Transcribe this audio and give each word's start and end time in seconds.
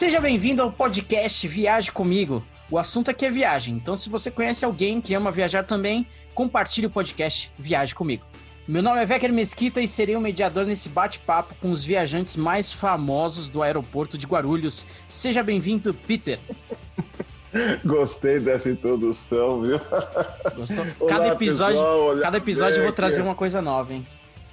Seja 0.00 0.18
bem-vindo 0.18 0.62
ao 0.62 0.72
podcast 0.72 1.46
Viaje 1.46 1.92
Comigo. 1.92 2.42
O 2.70 2.78
assunto 2.78 3.10
aqui 3.10 3.26
é 3.26 3.30
viagem, 3.30 3.76
então 3.76 3.94
se 3.94 4.08
você 4.08 4.30
conhece 4.30 4.64
alguém 4.64 4.98
que 4.98 5.12
ama 5.12 5.30
viajar 5.30 5.62
também, 5.62 6.06
compartilhe 6.34 6.86
o 6.86 6.90
podcast 6.90 7.52
Viaje 7.58 7.94
Comigo. 7.94 8.24
Meu 8.66 8.82
nome 8.82 8.98
é 8.98 9.04
Vecker 9.04 9.30
Mesquita 9.30 9.78
e 9.78 9.86
serei 9.86 10.16
o 10.16 10.20
mediador 10.22 10.64
nesse 10.64 10.88
bate-papo 10.88 11.54
com 11.60 11.70
os 11.70 11.84
viajantes 11.84 12.34
mais 12.34 12.72
famosos 12.72 13.50
do 13.50 13.62
aeroporto 13.62 14.16
de 14.16 14.26
Guarulhos. 14.26 14.86
Seja 15.06 15.42
bem-vindo, 15.42 15.92
Peter. 15.92 16.38
Gostei 17.84 18.40
dessa 18.40 18.70
introdução, 18.70 19.60
viu? 19.60 19.78
Gostou? 20.56 20.86
Olá, 20.98 21.10
cada 21.10 21.28
episódio, 21.28 21.76
pessoal, 21.76 22.18
cada 22.22 22.38
episódio 22.38 22.78
eu 22.78 22.84
vou 22.84 22.92
trazer 22.94 23.20
uma 23.20 23.34
coisa 23.34 23.60
nova, 23.60 23.92
hein? 23.92 24.06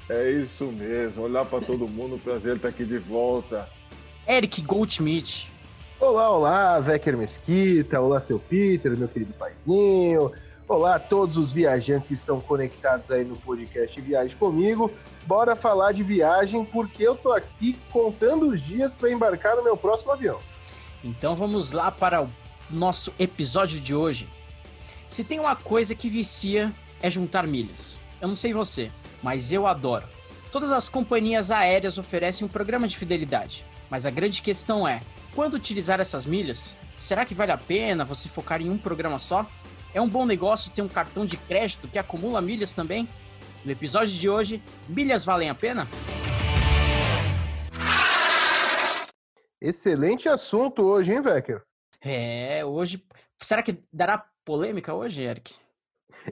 É 0.10 0.30
isso 0.30 0.66
mesmo. 0.74 1.24
Olhar 1.24 1.46
para 1.46 1.66
todo 1.66 1.88
mundo, 1.88 2.20
prazer 2.22 2.58
estar 2.58 2.68
aqui 2.68 2.84
de 2.84 2.98
volta. 2.98 3.66
Eric 4.28 4.62
Goldschmidt. 4.62 5.50
Olá, 5.98 6.30
olá, 6.30 6.80
Vecker 6.82 7.18
Mesquita. 7.18 8.02
Olá, 8.02 8.20
seu 8.20 8.38
Peter, 8.38 8.96
meu 8.98 9.08
querido 9.08 9.32
paizinho. 9.34 10.34
Olá 10.68 10.96
a 10.96 11.00
todos 11.00 11.38
os 11.38 11.54
viajantes 11.54 12.10
que 12.10 12.14
estão 12.14 12.42
conectados 12.42 13.10
aí 13.10 13.24
no 13.24 13.38
podcast 13.38 14.02
Viagem 14.02 14.36
comigo. 14.38 14.92
Bora 15.26 15.56
falar 15.56 15.94
de 15.94 16.04
viagem 16.04 16.66
porque 16.66 17.04
eu 17.04 17.16
tô 17.16 17.32
aqui 17.32 17.80
contando 17.90 18.50
os 18.50 18.62
dias 18.62 18.94
para 18.94 19.10
embarcar 19.10 19.56
no 19.56 19.64
meu 19.64 19.78
próximo 19.78 20.12
avião. 20.12 20.42
Então 21.02 21.34
vamos 21.34 21.72
lá 21.72 21.90
para 21.90 22.22
o 22.22 22.30
nosso 22.70 23.14
episódio 23.18 23.80
de 23.80 23.96
hoje. 23.96 24.28
Se 25.08 25.24
tem 25.24 25.40
uma 25.40 25.56
coisa 25.56 25.96
que 25.96 26.10
vicia 26.10 26.74
é 27.02 27.10
juntar 27.10 27.48
milhas. 27.48 27.98
Eu 28.20 28.28
não 28.28 28.36
sei 28.36 28.52
você, 28.52 28.92
mas 29.24 29.54
eu 29.54 29.66
adoro. 29.66 30.04
Todas 30.52 30.74
as 30.74 30.90
companhias 30.90 31.50
aéreas 31.50 31.98
oferecem 31.98 32.46
um 32.46 32.50
programa 32.50 32.90
de 32.90 32.98
fidelidade, 32.98 33.64
mas 33.90 34.06
a 34.06 34.12
grande 34.12 34.42
questão 34.42 34.88
é: 34.88 35.02
quando 35.34 35.56
utilizar 35.56 36.00
essas 36.00 36.26
milhas? 36.26 36.76
Será 37.00 37.26
que 37.26 37.36
vale 37.36 37.52
a 37.52 37.58
pena 37.58 38.04
você 38.04 38.28
focar 38.28 38.62
em 38.62 38.70
um 38.70 38.78
programa 38.78 39.20
só? 39.20 39.46
É 39.94 40.02
um 40.02 40.10
bom 40.10 40.26
negócio 40.26 40.72
ter 40.72 40.82
um 40.82 40.88
cartão 40.88 41.26
de 41.26 41.38
crédito 41.38 41.88
que 41.88 42.00
acumula 42.00 42.42
milhas 42.42 42.74
também? 42.74 43.08
No 43.64 43.72
episódio 43.72 44.14
de 44.14 44.30
hoje, 44.30 44.62
milhas 44.88 45.24
valem 45.24 45.50
a 45.50 45.56
pena? 45.56 45.88
Excelente 49.62 50.30
assunto 50.30 50.84
hoje, 50.84 51.14
hein, 51.14 51.22
Vecker? 51.22 51.64
É, 52.02 52.64
hoje. 52.64 53.04
Será 53.42 53.62
que 53.62 53.84
dará 53.92 54.26
polêmica 54.46 54.94
hoje, 54.94 55.22
Eric? 55.22 55.56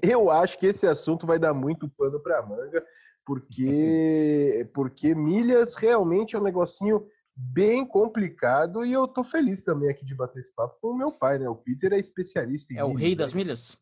Eu 0.02 0.30
acho 0.30 0.58
que 0.58 0.68
esse 0.68 0.88
assunto 0.88 1.28
vai 1.28 1.38
dar 1.38 1.54
muito 1.54 1.90
pano 1.90 2.20
para 2.20 2.42
manga, 2.42 2.84
porque 3.26 4.68
porque 4.74 5.14
milhas 5.14 5.76
realmente 5.76 6.36
é 6.36 6.40
um 6.40 6.44
negocinho 6.44 7.06
bem 7.36 7.86
complicado 7.86 8.86
e 8.86 8.94
eu 8.94 9.08
tô 9.08 9.24
feliz 9.24 9.64
também 9.64 9.90
aqui 9.90 10.06
de 10.06 10.16
bater 10.16 10.40
esse 10.40 10.54
papo 10.56 10.78
com 10.80 10.90
o 10.90 10.98
meu 10.98 11.12
pai, 11.12 11.38
né? 11.38 11.50
O 11.50 11.56
Peter 11.56 11.92
é 11.92 12.00
especialista 12.00 12.74
em 12.74 12.78
É 12.78 12.82
milhas, 12.84 12.96
o 12.96 12.98
rei 12.98 13.10
né? 13.10 13.16
das 13.16 13.34
milhas? 13.34 13.78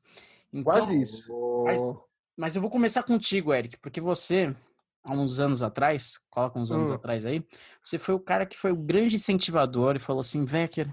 Então, 0.52 0.64
Quase 0.64 1.00
isso. 1.00 1.64
Mas, 1.66 1.82
mas, 2.38 2.56
eu 2.56 2.62
vou 2.62 2.72
começar 2.72 3.04
contigo, 3.04 3.54
Eric, 3.54 3.78
porque 3.78 4.02
você, 4.02 4.56
há 5.04 5.14
uns 5.14 5.40
anos 5.40 5.62
atrás, 5.62 6.20
coloca 6.30 6.60
uns 6.60 6.72
anos 6.72 6.90
hum. 6.90 6.94
atrás 6.94 7.26
aí, 7.26 7.46
você 7.84 8.00
foi 8.00 8.16
o 8.16 8.20
cara 8.20 8.46
que 8.46 8.58
foi 8.58 8.72
o 8.72 8.78
grande 8.78 9.16
incentivador 9.16 9.96
e 9.96 10.00
falou 10.00 10.22
assim, 10.22 10.46
Vecker, 10.46 10.92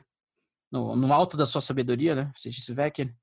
no, 0.70 0.94
no 0.94 1.12
alto 1.12 1.36
da 1.36 1.46
sua 1.46 1.60
sabedoria, 1.60 2.14
né? 2.14 2.32
Você 2.36 2.50
disse, 2.50 2.72
Vecker, 2.74 3.14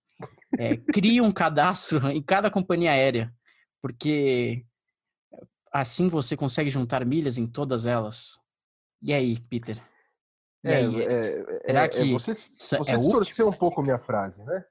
é, 0.57 0.77
crie 0.77 1.21
um 1.21 1.31
cadastro 1.31 2.09
em 2.09 2.21
cada 2.21 2.49
companhia 2.49 2.91
aérea, 2.91 3.33
porque 3.81 4.65
assim 5.71 6.07
você 6.07 6.35
consegue 6.35 6.69
juntar 6.69 7.05
milhas 7.05 7.37
em 7.37 7.45
todas 7.45 7.85
elas. 7.85 8.39
E 9.01 9.13
aí, 9.13 9.39
Peter? 9.39 9.81
E 10.63 10.69
é, 10.69 10.75
aí, 10.75 11.01
é, 11.03 11.61
será 11.65 11.81
é, 11.81 11.85
é 11.85 11.87
que 11.87 12.13
você, 12.13 12.33
você 12.33 12.75
é 12.91 12.97
distorceu 12.97 13.47
um 13.47 13.53
pouco 13.53 13.81
minha 13.81 13.99
frase, 13.99 14.43
né? 14.43 14.65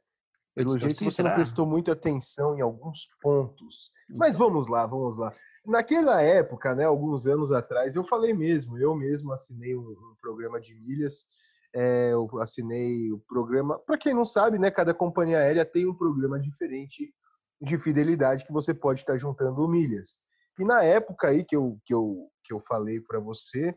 Pelo 0.55 0.79
jeito 0.79 0.99
você 0.99 1.11
será? 1.11 1.29
não 1.29 1.37
prestou 1.37 1.67
muita 1.67 1.93
atenção 1.93 2.57
em 2.57 2.63
alguns 2.63 3.09
pontos. 3.21 3.91
Então. 4.05 4.19
Mas 4.19 4.37
vamos 4.37 4.69
lá, 4.69 4.87
vamos 4.87 5.17
lá. 5.17 5.35
Naquela 5.67 6.23
época, 6.23 6.75
né, 6.75 6.85
alguns 6.85 7.27
anos 7.27 7.53
atrás, 7.53 7.95
eu 7.95 8.05
falei 8.05 8.33
mesmo, 8.33 8.79
eu 8.79 8.95
mesmo 8.95 9.33
assinei 9.33 9.77
um, 9.77 9.83
um 9.83 10.17
programa 10.21 10.61
de 10.61 10.75
milhas. 10.75 11.27
É, 11.75 12.13
eu 12.13 12.29
assinei 12.41 13.13
o 13.13 13.19
programa. 13.19 13.79
Para 13.81 13.99
quem 13.99 14.15
não 14.15 14.25
sabe, 14.25 14.59
né, 14.59 14.71
cada 14.71 14.95
companhia 14.95 15.39
aérea 15.39 15.65
tem 15.65 15.87
um 15.87 15.95
programa 15.95 16.41
diferente 16.41 17.13
de 17.61 17.79
fidelidade 17.79 18.47
que 18.47 18.53
você 18.53 18.73
pode 18.73 19.01
estar 19.01 19.19
juntando 19.19 19.69
milhas. 19.69 20.21
E 20.59 20.65
na 20.65 20.83
época 20.83 21.29
aí 21.29 21.45
que 21.45 21.55
eu, 21.57 21.79
que 21.85 21.93
eu, 21.93 22.31
que 22.45 22.55
eu 22.55 22.61
falei 22.61 23.01
para 23.01 23.21
você, 23.21 23.77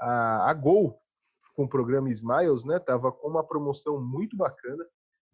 a, 0.00 0.50
a 0.50 0.54
Gol, 0.54 0.98
com 1.54 1.64
o 1.64 1.68
programa 1.68 2.10
Smiles, 2.10 2.64
né, 2.64 2.78
tava 2.78 3.12
com 3.12 3.28
uma 3.28 3.44
promoção 3.44 4.00
muito 4.00 4.36
bacana. 4.36 4.84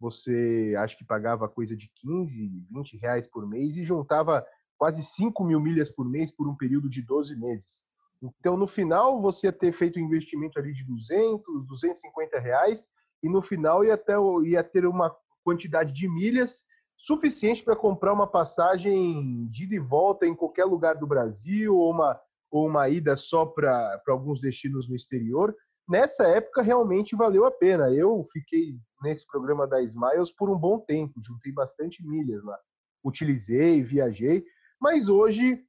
Você 0.00 0.74
acho 0.78 0.98
que 0.98 1.04
pagava 1.04 1.48
coisa 1.48 1.76
de 1.76 1.90
15, 1.94 2.66
20 2.70 2.96
reais 2.98 3.26
por 3.26 3.46
mês 3.46 3.76
e 3.76 3.84
juntava 3.84 4.44
quase 4.76 5.02
5 5.02 5.42
mil 5.44 5.60
milhas 5.60 5.90
por 5.90 6.06
mês 6.06 6.30
por 6.30 6.48
um 6.48 6.54
período 6.54 6.88
de 6.90 7.00
12 7.00 7.34
meses. 7.36 7.84
Então, 8.22 8.56
no 8.56 8.66
final, 8.66 9.20
você 9.20 9.46
ia 9.46 9.52
ter 9.52 9.72
feito 9.72 9.98
um 9.98 10.02
investimento 10.02 10.58
ali 10.58 10.72
de 10.72 10.84
200, 10.84 11.66
250 11.66 12.38
reais 12.38 12.88
e 13.22 13.28
no 13.28 13.40
final 13.40 13.84
ia 13.84 13.96
ter, 13.96 14.16
ia 14.44 14.64
ter 14.64 14.86
uma 14.86 15.14
quantidade 15.44 15.92
de 15.92 16.08
milhas 16.08 16.64
suficiente 16.96 17.62
para 17.62 17.76
comprar 17.76 18.12
uma 18.12 18.26
passagem 18.26 19.46
de 19.48 19.64
ida 19.64 19.74
e 19.74 19.78
volta 19.78 20.26
em 20.26 20.34
qualquer 20.34 20.64
lugar 20.64 20.96
do 20.96 21.06
Brasil 21.06 21.76
ou 21.76 21.90
uma 21.90 22.18
ou 22.56 22.66
uma 22.66 22.88
ida 22.88 23.14
só 23.16 23.44
para 23.44 24.00
alguns 24.08 24.40
destinos 24.40 24.88
no 24.88 24.96
exterior, 24.96 25.54
nessa 25.86 26.26
época 26.26 26.62
realmente 26.62 27.14
valeu 27.14 27.44
a 27.44 27.50
pena. 27.50 27.92
Eu 27.92 28.24
fiquei 28.32 28.78
nesse 29.02 29.26
programa 29.26 29.66
da 29.66 29.82
Smiles 29.82 30.32
por 30.32 30.50
um 30.50 30.58
bom 30.58 30.78
tempo, 30.78 31.22
juntei 31.22 31.52
bastante 31.52 32.06
milhas 32.06 32.42
lá. 32.42 32.58
Utilizei, 33.04 33.82
viajei, 33.82 34.42
mas 34.80 35.08
hoje, 35.08 35.62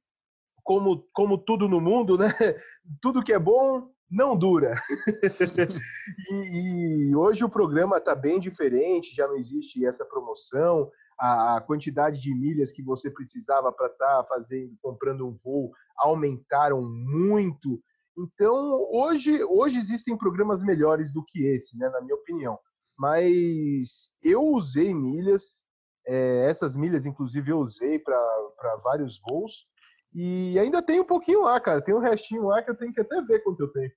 como, 0.64 1.06
como 1.12 1.36
tudo 1.36 1.68
no 1.68 1.80
mundo, 1.80 2.16
né? 2.16 2.28
Tudo 3.02 3.22
que 3.22 3.34
é 3.34 3.38
bom 3.38 3.90
não 4.10 4.34
dura. 4.34 4.74
e, 6.32 7.10
e, 7.10 7.14
hoje 7.14 7.44
o 7.44 7.50
programa 7.50 7.98
está 7.98 8.14
bem 8.14 8.40
diferente, 8.40 9.14
já 9.14 9.28
não 9.28 9.36
existe 9.36 9.84
essa 9.84 10.06
promoção 10.06 10.90
a 11.18 11.60
quantidade 11.60 12.20
de 12.20 12.34
milhas 12.34 12.72
que 12.72 12.82
você 12.82 13.10
precisava 13.10 13.72
para 13.72 13.88
estar 13.88 14.22
tá 14.22 14.28
fazendo, 14.28 14.76
comprando 14.80 15.26
um 15.26 15.34
voo, 15.34 15.72
aumentaram 15.96 16.82
muito. 16.82 17.82
Então, 18.16 18.86
hoje, 18.92 19.42
hoje 19.44 19.78
existem 19.78 20.16
programas 20.16 20.62
melhores 20.62 21.12
do 21.12 21.24
que 21.24 21.46
esse, 21.46 21.76
né, 21.76 21.88
na 21.88 22.00
minha 22.00 22.14
opinião. 22.14 22.58
Mas 22.96 24.10
eu 24.22 24.42
usei 24.42 24.94
milhas, 24.94 25.64
é, 26.06 26.46
essas 26.48 26.74
milhas, 26.74 27.06
inclusive, 27.06 27.50
eu 27.50 27.58
usei 27.58 27.98
para 27.98 28.76
vários 28.82 29.20
voos. 29.20 29.66
E 30.14 30.58
ainda 30.58 30.82
tem 30.82 31.00
um 31.00 31.04
pouquinho 31.04 31.42
lá, 31.42 31.60
cara. 31.60 31.82
Tem 31.82 31.94
um 31.94 32.00
restinho 32.00 32.46
lá 32.46 32.62
que 32.62 32.70
eu 32.70 32.76
tenho 32.76 32.92
que 32.92 33.00
até 33.00 33.20
ver 33.22 33.40
quanto 33.40 33.60
eu 33.60 33.68
tenho. 33.68 33.92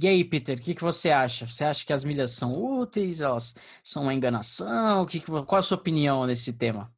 E 0.00 0.06
aí, 0.06 0.22
Peter, 0.22 0.58
o 0.58 0.60
que, 0.60 0.74
que 0.74 0.84
você 0.84 1.10
acha? 1.10 1.46
Você 1.46 1.64
acha 1.64 1.86
que 1.86 1.94
as 1.94 2.04
milhas 2.04 2.32
são 2.32 2.62
úteis? 2.62 3.22
Elas 3.22 3.54
são 3.82 4.02
uma 4.02 4.12
enganação? 4.12 5.06
Que 5.06 5.18
que, 5.18 5.26
qual 5.26 5.58
a 5.58 5.62
sua 5.62 5.78
opinião 5.78 6.26
nesse 6.26 6.52
tema? 6.52 6.92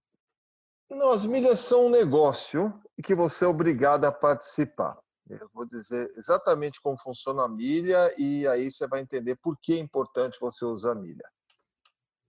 Não, 0.90 1.12
as 1.12 1.24
milhas 1.24 1.60
são 1.60 1.86
um 1.86 1.90
negócio 1.90 2.74
que 3.00 3.14
você 3.14 3.44
é 3.44 3.48
obrigado 3.48 4.06
a 4.06 4.12
participar. 4.12 4.98
Eu 5.28 5.48
vou 5.54 5.64
dizer 5.64 6.12
exatamente 6.16 6.80
como 6.80 7.00
funciona 7.00 7.44
a 7.44 7.48
milha 7.48 8.12
e 8.18 8.44
aí 8.48 8.68
você 8.68 8.88
vai 8.88 9.00
entender 9.00 9.36
por 9.36 9.56
que 9.60 9.74
é 9.74 9.78
importante 9.78 10.40
você 10.40 10.64
usar 10.64 10.92
a 10.92 10.96
milha. 10.96 11.30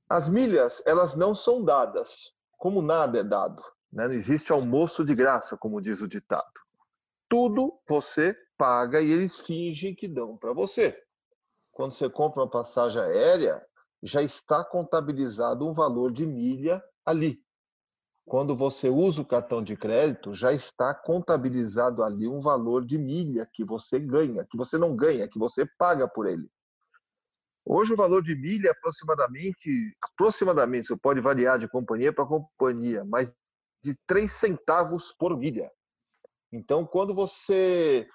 As 0.07 0.29
milhas, 0.29 0.83
elas 0.85 1.15
não 1.15 1.33
são 1.33 1.63
dadas, 1.63 2.31
como 2.59 2.83
nada 2.83 3.17
é 3.17 3.23
dado. 3.23 3.63
Né? 3.91 4.07
Não 4.07 4.13
existe 4.13 4.51
almoço 4.51 5.03
de 5.03 5.15
graça, 5.15 5.57
como 5.57 5.81
diz 5.81 6.01
o 6.01 6.07
ditado. 6.07 6.61
Tudo 7.31 7.79
você 7.87 8.35
paga 8.57 8.99
e 8.99 9.09
eles 9.09 9.39
fingem 9.39 9.95
que 9.95 10.05
dão 10.05 10.35
para 10.35 10.51
você. 10.51 11.01
Quando 11.71 11.91
você 11.91 12.09
compra 12.09 12.41
uma 12.41 12.49
passagem 12.49 13.01
aérea, 13.01 13.65
já 14.03 14.21
está 14.21 14.65
contabilizado 14.65 15.65
um 15.65 15.71
valor 15.71 16.11
de 16.11 16.27
milha 16.27 16.83
ali. 17.05 17.41
Quando 18.25 18.53
você 18.53 18.89
usa 18.89 19.21
o 19.21 19.25
cartão 19.25 19.63
de 19.63 19.77
crédito, 19.77 20.33
já 20.33 20.51
está 20.51 20.93
contabilizado 20.93 22.03
ali 22.03 22.27
um 22.27 22.41
valor 22.41 22.85
de 22.85 22.97
milha 22.97 23.49
que 23.53 23.63
você 23.63 23.97
ganha, 23.97 24.45
que 24.49 24.57
você 24.57 24.77
não 24.77 24.93
ganha, 24.93 25.25
que 25.25 25.39
você 25.39 25.65
paga 25.77 26.09
por 26.09 26.27
ele. 26.27 26.51
Hoje 27.63 27.93
o 27.93 27.97
valor 27.97 28.21
de 28.21 28.35
milha 28.35 28.67
é 28.67 28.71
aproximadamente, 28.71 29.95
aproximadamente, 30.01 30.87
você 30.87 30.97
pode 30.97 31.21
variar 31.21 31.57
de 31.57 31.69
companhia 31.69 32.11
para 32.11 32.25
companhia, 32.25 33.05
mas 33.05 33.33
de 33.81 33.97
3 34.05 34.29
centavos 34.29 35.13
por 35.17 35.37
milha. 35.37 35.71
Então, 36.51 36.85
quando 36.85 37.13
você 37.13 38.07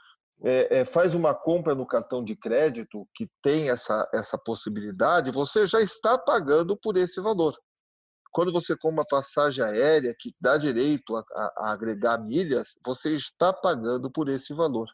é, 0.44 0.80
é, 0.80 0.84
faz 0.84 1.14
uma 1.14 1.34
compra 1.34 1.74
no 1.74 1.86
cartão 1.86 2.22
de 2.22 2.36
crédito 2.36 3.08
que 3.14 3.28
tem 3.42 3.70
essa, 3.70 4.08
essa 4.12 4.36
possibilidade, 4.36 5.30
você 5.30 5.66
já 5.66 5.80
está 5.80 6.18
pagando 6.18 6.76
por 6.76 6.96
esse 6.96 7.20
valor. 7.20 7.56
Quando 8.32 8.52
você 8.52 8.76
compra 8.76 8.98
uma 8.98 9.06
passagem 9.08 9.64
aérea 9.64 10.14
que 10.18 10.34
dá 10.38 10.58
direito 10.58 11.16
a, 11.16 11.24
a, 11.34 11.52
a 11.58 11.72
agregar 11.72 12.18
milhas, 12.18 12.78
você 12.84 13.14
está 13.14 13.52
pagando 13.52 14.10
por 14.10 14.28
esse 14.28 14.52
valor. 14.52 14.86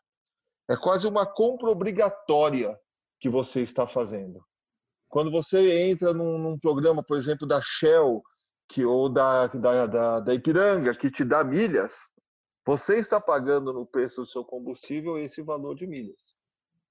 É 0.69 0.77
quase 0.77 1.09
uma 1.09 1.27
compra 1.27 1.69
obrigatória 1.69 2.79
que 3.19 3.29
você 3.29 3.61
está 3.61 3.85
fazendo. 3.85 4.45
Quando 5.09 5.31
você 5.31 5.89
entra 5.91 6.15
num, 6.15 6.39
num 6.39 6.59
programa, 6.59 7.03
por 7.03 7.17
exemplo, 7.17 7.47
da 7.47 7.61
Shell 7.61 8.23
que, 8.69 8.85
ou 8.85 9.09
da, 9.09 9.49
da, 9.49 9.87
da, 9.87 10.21
da 10.21 10.35
Ipiranga, 10.35 10.95
que 10.95 11.11
te 11.11 11.25
dá 11.25 11.45
milhas, 11.45 11.95
você 12.65 12.97
está 12.97 13.21
pagando 13.21 13.73
no 13.73 13.85
preço 13.85 14.21
do 14.21 14.27
seu 14.27 14.45
combustível 14.45 15.19
esse 15.19 15.43
valor 15.43 15.75
de 15.75 15.87
milhas. 15.87 16.37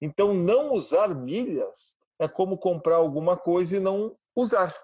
Então, 0.02 0.34
não 0.34 0.74
usar 0.74 1.14
milhas 1.14 1.96
é 2.20 2.28
como 2.28 2.58
comprar 2.58 2.96
alguma 2.96 3.38
coisa 3.38 3.78
e 3.78 3.80
não 3.80 4.16
usar. 4.36 4.76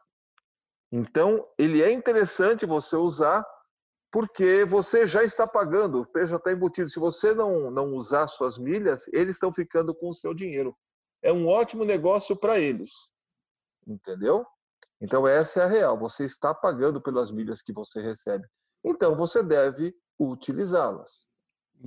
Então, 0.91 1.43
ele 1.57 1.81
é 1.81 1.91
interessante 1.91 2.65
você 2.65 2.95
usar 2.95 3.45
porque 4.11 4.63
você 4.63 5.05
já 5.05 5.23
está 5.23 5.45
pagando, 5.45 6.01
o 6.01 6.05
preço 6.05 6.31
já 6.31 6.37
está 6.37 6.51
embutido. 6.51 6.89
Se 6.89 6.99
você 6.99 7.33
não, 7.33 7.69
não 7.69 7.93
usar 7.93 8.27
suas 8.27 8.57
milhas, 8.57 9.07
eles 9.09 9.35
estão 9.35 9.51
ficando 9.51 9.93
com 9.93 10.09
o 10.09 10.13
seu 10.13 10.33
dinheiro. 10.33 10.75
É 11.21 11.33
um 11.33 11.47
ótimo 11.47 11.83
negócio 11.83 12.35
para 12.35 12.57
eles. 12.59 12.91
Entendeu? 13.85 14.45
Então, 15.01 15.27
essa 15.27 15.61
é 15.61 15.63
a 15.63 15.67
real. 15.67 15.97
Você 15.99 16.23
está 16.23 16.53
pagando 16.53 17.01
pelas 17.01 17.31
milhas 17.31 17.61
que 17.61 17.73
você 17.73 18.01
recebe. 18.01 18.47
Então, 18.83 19.15
você 19.15 19.43
deve 19.43 19.93
utilizá-las. 20.19 21.27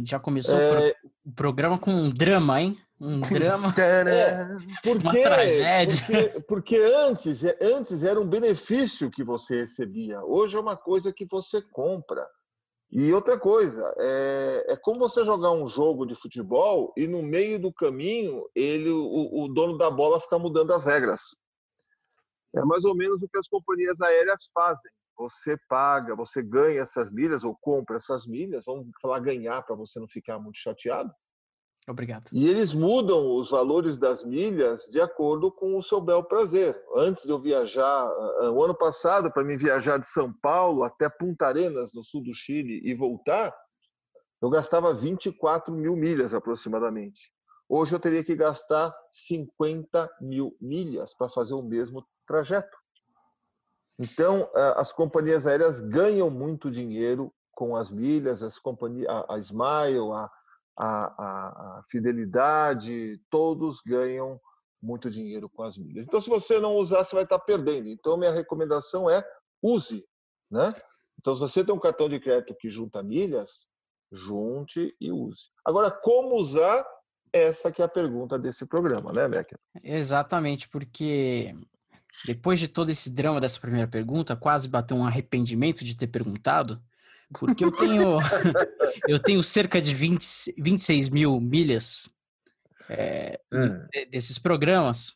Já 0.05 0.21
começou 0.21 0.57
é... 0.57 0.95
o 1.25 1.33
programa 1.33 1.79
com 1.79 1.91
um 1.91 2.11
drama, 2.11 2.61
hein? 2.61 2.79
Um 3.01 3.21
drama. 3.21 3.75
é, 3.79 4.45
porque, 4.83 4.99
uma 4.99 5.13
tragédia. 5.13 6.05
Porque, 6.07 6.41
porque, 6.43 6.77
antes, 6.77 7.43
antes 7.61 8.03
era 8.03 8.21
um 8.21 8.29
benefício 8.29 9.11
que 9.11 9.25
você 9.25 9.61
recebia. 9.61 10.23
Hoje 10.23 10.57
é 10.57 10.61
uma 10.61 10.77
coisa 10.77 11.13
que 11.13 11.27
você 11.27 11.63
compra. 11.63 12.27
E 12.93 13.13
outra 13.13 13.39
coisa, 13.39 13.95
é, 13.99 14.73
é 14.73 14.77
como 14.77 14.99
você 14.99 15.25
jogar 15.25 15.53
um 15.53 15.69
jogo 15.69 16.05
de 16.05 16.17
futebol 16.17 16.93
e 16.97 17.07
no 17.07 17.23
meio 17.23 17.57
do 17.57 17.73
caminho 17.73 18.49
ele, 18.53 18.91
o, 18.91 19.45
o 19.45 19.49
dono 19.49 19.79
da 19.79 19.89
bola 19.89 20.19
fica 20.19 20.39
mudando 20.39 20.73
as 20.73 20.85
regras. 20.85 21.21
É 22.55 22.65
mais 22.65 22.85
ou 22.85 22.97
menos 22.97 23.23
o 23.23 23.29
que 23.29 23.39
as 23.39 23.47
companhias 23.47 24.01
aéreas 24.01 24.51
fazem. 24.53 24.91
Você 25.21 25.55
paga, 25.69 26.17
você 26.17 26.43
ganha 26.43 26.81
essas 26.81 27.11
milhas 27.11 27.45
ou 27.45 27.55
compra 27.61 27.99
essas 27.99 28.27
milhas, 28.27 28.65
vamos 28.67 28.87
falar 29.03 29.21
ganhar 29.21 29.61
para 29.63 29.77
você 29.77 30.01
não 30.01 30.09
ficar 30.09 30.39
muito 30.39 30.57
chateado. 30.57 31.13
Obrigado. 31.87 32.31
E 32.33 32.49
eles 32.49 32.73
mudam 32.73 33.37
os 33.37 33.51
valores 33.51 33.99
das 33.99 34.25
milhas 34.25 34.85
de 34.91 34.99
acordo 34.99 35.53
com 35.53 35.77
o 35.77 35.83
seu 35.83 36.01
bel 36.01 36.25
prazer. 36.25 36.75
Antes 36.97 37.25
de 37.25 37.31
eu 37.31 37.39
viajar, 37.39 38.11
o 38.51 38.65
ano 38.65 38.75
passado, 38.75 39.31
para 39.31 39.45
mim 39.45 39.59
viajar 39.59 39.99
de 39.99 40.07
São 40.07 40.33
Paulo 40.41 40.85
até 40.85 41.09
Punta 41.11 41.47
Arenas, 41.47 41.93
no 41.93 42.03
sul 42.03 42.23
do 42.23 42.33
Chile, 42.33 42.81
e 42.83 42.95
voltar, 42.95 43.55
eu 44.41 44.49
gastava 44.49 44.95
24 44.95 45.75
mil 45.75 45.97
milhas 45.97 46.33
aproximadamente. 46.33 47.31
Hoje 47.69 47.95
eu 47.95 48.01
teria 48.01 48.25
que 48.25 48.35
gastar 48.35 48.95
50 49.11 50.09
mil 50.23 50.57
milhas 50.59 51.15
para 51.15 51.29
fazer 51.29 51.53
o 51.53 51.63
mesmo 51.63 52.07
trajeto. 52.27 52.77
Então, 54.01 54.49
as 54.77 54.91
companhias 54.91 55.47
aéreas 55.47 55.79
ganham 55.79 56.31
muito 56.31 56.71
dinheiro 56.71 57.31
com 57.53 57.77
as 57.77 57.91
milhas, 57.91 58.43
as 58.43 58.59
companhias, 58.59 59.07
a, 59.29 59.37
Smile, 59.37 60.11
a, 60.15 60.31
a, 60.79 61.79
a, 61.79 61.83
Fidelidade, 61.91 63.21
todos 63.29 63.83
ganham 63.83 64.41
muito 64.83 65.11
dinheiro 65.11 65.51
com 65.51 65.63
as 65.63 65.77
milhas. 65.77 66.07
Então, 66.07 66.19
se 66.19 66.31
você 66.31 66.59
não 66.59 66.77
usar, 66.77 67.05
você 67.05 67.15
vai 67.15 67.25
estar 67.25 67.39
perdendo. 67.41 67.91
Então, 67.91 68.17
minha 68.17 68.33
recomendação 68.33 69.11
é 69.11 69.23
use, 69.63 70.03
né? 70.51 70.75
Então, 71.19 71.35
se 71.35 71.41
você 71.41 71.63
tem 71.63 71.75
um 71.75 71.79
cartão 71.79 72.09
de 72.09 72.19
crédito 72.19 72.57
que 72.59 72.71
junta 72.71 73.03
milhas, 73.03 73.69
junte 74.11 74.97
e 74.99 75.13
use. 75.13 75.51
Agora, 75.63 75.91
como 75.91 76.37
usar? 76.37 76.87
Essa 77.33 77.71
que 77.71 77.81
é 77.81 77.85
a 77.85 77.89
pergunta 77.89 78.37
desse 78.37 78.67
programa, 78.67 79.13
né, 79.13 79.29
Becker? 79.29 79.57
Exatamente, 79.85 80.69
porque 80.69 81.55
depois 82.27 82.59
de 82.59 82.69
todo 82.69 82.91
esse 82.91 83.11
drama 83.11 83.41
dessa 83.41 83.61
primeira 83.61 83.89
pergunta, 83.89 84.37
quase 84.37 84.69
bateu 84.69 84.97
um 84.97 85.07
arrependimento 85.07 85.85
de 85.85 85.97
ter 85.97 86.07
perguntado, 86.07 86.81
porque 87.39 87.65
eu 87.65 87.71
tenho 87.73 88.19
eu 89.09 89.19
tenho 89.19 89.43
cerca 89.43 89.81
de 89.81 89.95
20, 89.95 90.55
26 90.59 91.09
mil 91.09 91.41
milhas 91.41 92.13
é, 92.89 93.41
hum. 93.53 93.87
desses 94.11 94.39
programas. 94.39 95.13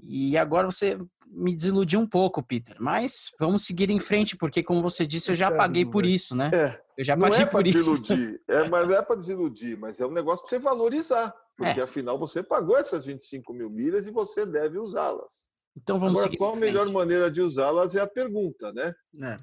E 0.00 0.36
agora 0.36 0.70
você 0.70 0.96
me 1.30 1.54
desiludiu 1.54 2.00
um 2.00 2.06
pouco, 2.06 2.42
Peter. 2.42 2.76
Mas 2.78 3.32
vamos 3.38 3.64
seguir 3.64 3.90
em 3.90 4.00
frente, 4.00 4.36
porque, 4.36 4.62
como 4.62 4.82
você 4.82 5.06
disse, 5.06 5.30
eu 5.30 5.34
já 5.34 5.50
paguei 5.50 5.84
por 5.84 6.06
isso, 6.06 6.34
né? 6.34 6.50
É, 6.54 6.80
eu 6.96 7.04
já 7.04 7.16
paguei 7.16 7.42
é 7.42 7.46
por 7.46 7.66
isso. 7.66 8.02
É, 8.48 8.68
mas 8.68 8.90
é 8.90 9.02
para 9.02 9.16
desiludir, 9.16 9.78
mas 9.78 10.00
é 10.00 10.06
um 10.06 10.12
negócio 10.12 10.44
para 10.44 10.56
você 10.56 10.58
valorizar. 10.58 11.34
Porque, 11.56 11.80
é. 11.80 11.82
afinal, 11.82 12.18
você 12.18 12.42
pagou 12.42 12.76
essas 12.76 13.04
25 13.04 13.52
mil 13.52 13.68
milhas 13.68 14.06
e 14.06 14.10
você 14.10 14.46
deve 14.46 14.78
usá-las. 14.78 15.48
Então 15.82 15.98
vamos 15.98 16.18
Agora, 16.18 16.26
seguir. 16.26 16.38
Qual 16.38 16.52
a 16.54 16.56
melhor 16.56 16.88
maneira 16.90 17.30
de 17.30 17.40
usá-las 17.40 17.94
é 17.94 18.00
a 18.00 18.06
pergunta, 18.06 18.72
né? 18.72 18.94
É. 19.22 19.36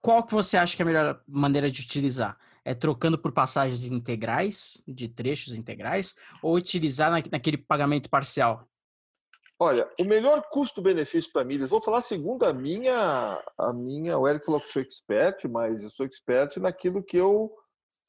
Qual 0.00 0.22
que 0.22 0.34
você 0.34 0.56
acha 0.56 0.76
que 0.76 0.82
é 0.82 0.84
a 0.84 0.86
melhor 0.86 1.22
maneira 1.26 1.70
de 1.70 1.80
utilizar? 1.80 2.38
É 2.64 2.74
trocando 2.74 3.18
por 3.18 3.32
passagens 3.32 3.84
integrais, 3.86 4.82
de 4.86 5.08
trechos 5.08 5.54
integrais, 5.54 6.14
ou 6.42 6.54
utilizar 6.54 7.10
na, 7.10 7.22
naquele 7.30 7.56
pagamento 7.56 8.10
parcial? 8.10 8.68
Olha, 9.58 9.88
o 9.98 10.04
melhor 10.04 10.42
custo-benefício 10.50 11.32
para 11.32 11.44
milhas, 11.44 11.70
vou 11.70 11.80
falar 11.80 12.02
segundo 12.02 12.44
a 12.44 12.52
minha, 12.52 13.40
a 13.56 13.72
minha, 13.72 14.18
o 14.18 14.26
Eric 14.26 14.44
falou 14.44 14.60
que 14.60 14.66
sou 14.66 14.82
expert, 14.82 15.48
mas 15.48 15.82
eu 15.82 15.90
sou 15.90 16.04
expert 16.04 16.56
naquilo 16.58 17.02
que 17.02 17.16
eu 17.16 17.52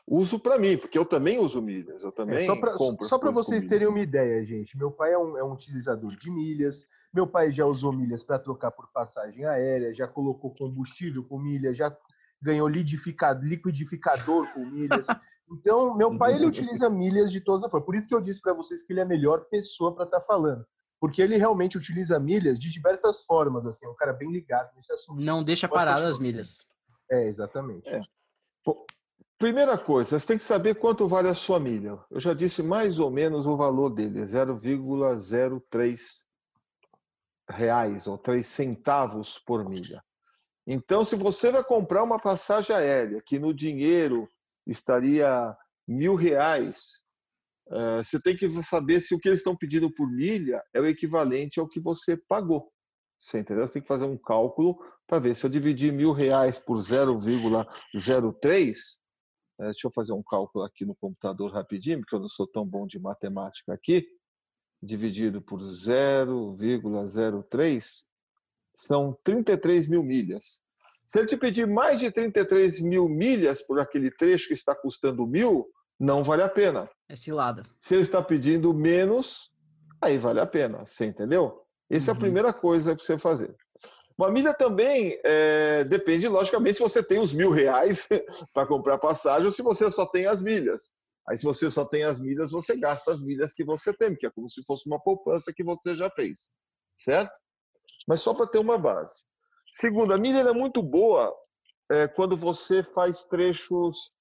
uso 0.08 0.40
para 0.40 0.58
mim, 0.58 0.78
porque 0.78 0.98
eu 0.98 1.06
também 1.06 1.40
uso 1.40 1.62
milhas, 1.62 2.04
eu 2.04 2.12
também 2.12 2.44
é, 2.44 2.46
só 2.46 2.56
pra, 2.56 2.74
compro. 2.74 3.08
Só 3.08 3.20
para 3.20 3.32
vocês 3.32 3.64
terem 3.64 3.88
uma 3.88 4.00
ideia, 4.00 4.44
gente, 4.44 4.78
meu 4.78 4.92
pai 4.92 5.14
é 5.14 5.18
um, 5.18 5.38
é 5.38 5.44
um 5.44 5.54
utilizador 5.54 6.16
de 6.16 6.32
milhas, 6.32 6.88
meu 7.16 7.26
pai 7.26 7.54
já 7.54 7.66
usou 7.66 7.94
milhas 7.94 8.24
para 8.24 8.38
trocar 8.38 8.72
por 8.72 8.92
passagem 8.92 9.46
aérea, 9.46 9.94
já 9.94 10.06
colocou 10.06 10.54
combustível 10.54 11.24
com 11.24 11.40
milhas, 11.40 11.78
já 11.78 11.96
ganhou 12.42 12.68
liquidificador 12.68 14.52
com 14.54 14.66
milhas. 14.66 15.08
Então, 15.48 15.96
meu 15.96 16.18
pai 16.18 16.34
ele 16.34 16.48
utiliza 16.48 16.90
milhas 16.90 17.32
de 17.32 17.40
todas 17.40 17.64
as 17.64 17.70
formas. 17.70 17.86
Por 17.86 17.96
isso 17.96 18.08
que 18.08 18.16
eu 18.16 18.20
disse 18.20 18.42
para 18.42 18.52
vocês 18.52 18.82
que 18.82 18.92
ele 18.92 19.00
é 19.00 19.04
a 19.04 19.06
melhor 19.06 19.46
pessoa 19.46 19.94
para 19.94 20.06
estar 20.06 20.20
tá 20.20 20.26
falando. 20.26 20.66
Porque 21.00 21.22
ele 21.22 21.38
realmente 21.38 21.78
utiliza 21.78 22.20
milhas 22.20 22.58
de 22.58 22.72
diversas 22.72 23.24
formas, 23.26 23.64
assim, 23.64 23.86
é 23.86 23.90
um 23.90 23.94
cara 23.94 24.12
bem 24.12 24.32
ligado 24.32 24.74
nesse 24.74 24.92
assunto. 24.92 25.22
Não 25.22 25.44
deixa 25.44 25.68
parar 25.68 26.04
as 26.04 26.18
milhas. 26.18 26.66
É, 27.12 27.28
exatamente. 27.28 27.88
É. 27.88 28.02
Primeira 29.38 29.78
coisa, 29.78 30.18
você 30.18 30.26
tem 30.26 30.38
que 30.38 30.44
saber 30.44 30.74
quanto 30.74 31.08
vale 31.08 31.28
a 31.28 31.36
sua 31.36 31.60
milha. 31.60 32.00
Eu 32.10 32.20
já 32.20 32.34
disse 32.34 32.64
mais 32.64 32.98
ou 32.98 33.12
menos 33.12 33.46
o 33.46 33.56
valor 33.56 33.92
dele, 33.92 34.22
é 34.22 34.24
0,03 34.24 36.26
reais 37.50 38.08
ou 38.08 38.18
3 38.18 38.46
centavos 38.46 39.40
por 39.40 39.68
milha. 39.68 40.04
Então, 40.68 41.04
se 41.04 41.16
você 41.16 41.52
vai 41.52 41.64
comprar 41.64 42.04
uma 42.04 42.20
passagem 42.20 42.76
aérea 42.76 43.22
que 43.24 43.38
no 43.38 43.54
dinheiro 43.54 44.28
estaria 44.66 45.56
mil 45.88 46.16
reais, 46.16 47.04
eh, 47.70 48.04
você 48.04 48.20
tem 48.20 48.36
que 48.36 48.50
saber 48.64 49.00
se 49.00 49.14
o 49.14 49.20
que 49.20 49.30
eles 49.30 49.42
estão 49.42 49.56
pedindo 49.56 49.94
por 49.94 50.10
milha 50.10 50.64
é 50.74 50.82
o 50.82 50.88
equivalente 50.88 51.60
ao 51.60 51.68
que 51.68 51.80
você 51.80 52.18
pagou. 52.18 52.72
Você 53.18 53.40
entendeu? 53.40 53.66
Você 53.66 53.74
tem 53.74 53.82
que 53.84 53.88
fazer 53.88 54.06
um 54.06 54.18
cálculo 54.18 54.78
para 55.08 55.20
ver 55.20 55.36
se 55.36 55.46
eu 55.46 55.50
dividir 55.50 55.94
mil 55.94 56.12
reais 56.12 56.58
por 56.58 56.82
0,03. 56.82 59.00
Eh, 59.60 59.66
deixa 59.66 59.88
eu 59.88 59.92
fazer 59.92 60.14
um 60.14 60.24
cálculo 60.24 60.66
aqui 60.66 60.84
no 60.84 60.96
computador 60.96 61.54
rapidinho, 61.54 62.00
porque 62.00 62.16
eu 62.16 62.20
não 62.20 62.28
sou 62.28 62.48
tão 62.48 62.66
bom 62.66 62.88
de 62.88 63.00
matemática 63.00 63.72
aqui 63.72 64.04
dividido 64.82 65.42
por 65.42 65.60
0,03 65.60 68.06
são 68.74 69.18
33 69.24 69.88
mil 69.88 70.04
milhas. 70.04 70.62
Se 71.06 71.20
ele 71.20 71.28
te 71.28 71.38
pedir 71.38 71.68
mais 71.68 72.00
de 72.00 72.12
33 72.12 72.82
mil 72.82 73.08
milhas 73.08 73.62
por 73.62 73.80
aquele 73.80 74.12
trecho 74.12 74.48
que 74.48 74.54
está 74.54 74.76
custando 74.76 75.28
mil, 75.28 75.70
não 76.00 76.24
vale 76.24 76.44
a 76.44 76.50
pena. 76.50 76.90
É 77.08 77.16
cilada. 77.16 77.64
Se 77.78 77.94
ele 77.94 78.02
está 78.02 78.22
pedindo 78.22 78.74
menos, 78.74 79.52
aí 80.02 80.18
vale 80.18 80.40
a 80.40 80.46
pena. 80.46 80.86
Você 80.86 81.06
entendeu? 81.06 81.62
Essa 81.90 82.10
uhum. 82.10 82.10
é 82.10 82.12
a 82.12 82.16
uhum. 82.16 82.20
primeira 82.20 82.54
coisa 82.54 82.96
para 82.96 83.04
você 83.04 83.18
fazer. 83.18 83.56
Uma 84.18 84.32
milha 84.32 84.54
também 84.54 85.20
é, 85.24 85.84
depende, 85.84 86.28
logicamente, 86.28 86.78
se 86.78 86.84
você 86.84 87.04
tem 87.04 87.20
os 87.20 87.34
mil 87.34 87.52
reais 87.52 88.08
para 88.54 88.66
comprar 88.66 88.98
passagem 88.98 89.46
ou 89.46 89.52
se 89.52 89.62
você 89.62 89.92
só 89.92 90.06
tem 90.06 90.26
as 90.26 90.42
milhas. 90.42 90.94
Aí, 91.28 91.38
se 91.38 91.44
você 91.44 91.70
só 91.72 91.86
tem 91.86 92.04
as 92.04 92.20
milhas, 92.20 92.52
você 92.52 92.78
gasta 92.78 93.12
as 93.12 93.22
milhas 93.22 93.52
que 93.52 93.64
você 93.64 93.94
tem, 93.94 94.16
que 94.16 94.28
é 94.28 94.32
como 94.32 94.48
se 94.48 94.64
fosse 94.64 94.88
uma 94.88 95.02
poupança 95.02 95.52
que 95.54 95.64
você 95.64 95.96
já 95.96 96.10
fez, 96.12 96.52
certo? 96.96 97.34
Mas 98.08 98.22
só 98.22 98.34
para 98.34 98.48
ter 98.48 98.60
uma 98.60 98.78
base. 98.78 99.24
Segundo, 99.72 100.14
a 100.14 100.18
milha 100.18 100.40
é 100.40 100.54
muito 100.54 100.84
boa 100.84 101.36
é, 101.92 102.08
quando 102.08 102.38
você 102.38 102.84
faz 102.84 103.26
trechos 103.26 104.14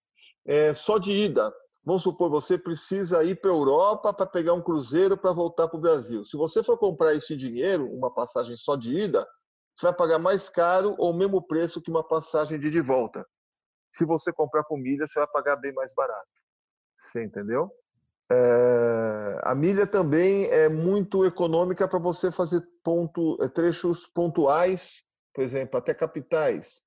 é, 0.47 0.73
só 0.73 0.99
de 0.99 1.13
ida. 1.13 1.53
Vamos 1.85 2.03
supor, 2.03 2.31
você 2.31 2.57
precisa 2.57 3.23
ir 3.23 3.39
para 3.39 3.51
a 3.51 3.55
Europa 3.55 4.13
para 4.15 4.27
pegar 4.27 4.55
um 4.55 4.63
cruzeiro 4.63 5.19
para 5.19 5.33
voltar 5.33 5.69
para 5.69 5.77
o 5.77 5.81
Brasil. 5.81 6.25
Se 6.25 6.37
você 6.37 6.63
for 6.63 6.79
comprar 6.79 7.15
esse 7.15 7.37
dinheiro, 7.37 7.87
uma 7.93 8.13
passagem 8.13 8.57
só 8.57 8.75
de 8.75 8.99
ida, 8.99 9.27
você 9.75 9.87
vai 9.87 9.95
pagar 9.95 10.19
mais 10.19 10.49
caro 10.49 10.95
ou 10.99 11.11
o 11.11 11.17
mesmo 11.17 11.47
preço 11.47 11.83
que 11.83 11.91
uma 11.91 12.07
passagem 12.07 12.59
de 12.59 12.71
de 12.71 12.81
volta. 12.81 13.27
Se 13.93 14.05
você 14.07 14.33
comprar 14.33 14.65
com 14.65 14.79
milha, 14.79 15.07
você 15.07 15.19
vai 15.19 15.29
pagar 15.29 15.57
bem 15.57 15.75
mais 15.75 15.95
barato. 15.95 16.44
Você 17.05 17.23
entendeu? 17.23 17.71
É, 18.31 19.41
a 19.43 19.55
milha 19.55 19.87
também 19.87 20.47
é 20.47 20.69
muito 20.69 21.25
econômica 21.25 21.87
para 21.87 21.99
você 21.99 22.33
fazer 22.33 22.63
ponto, 22.83 23.37
é, 23.43 23.49
trechos 23.49 24.07
pontuais, 24.07 25.05
por 25.33 25.43
exemplo, 25.43 25.79
até 25.79 25.93
capitais. 25.93 26.83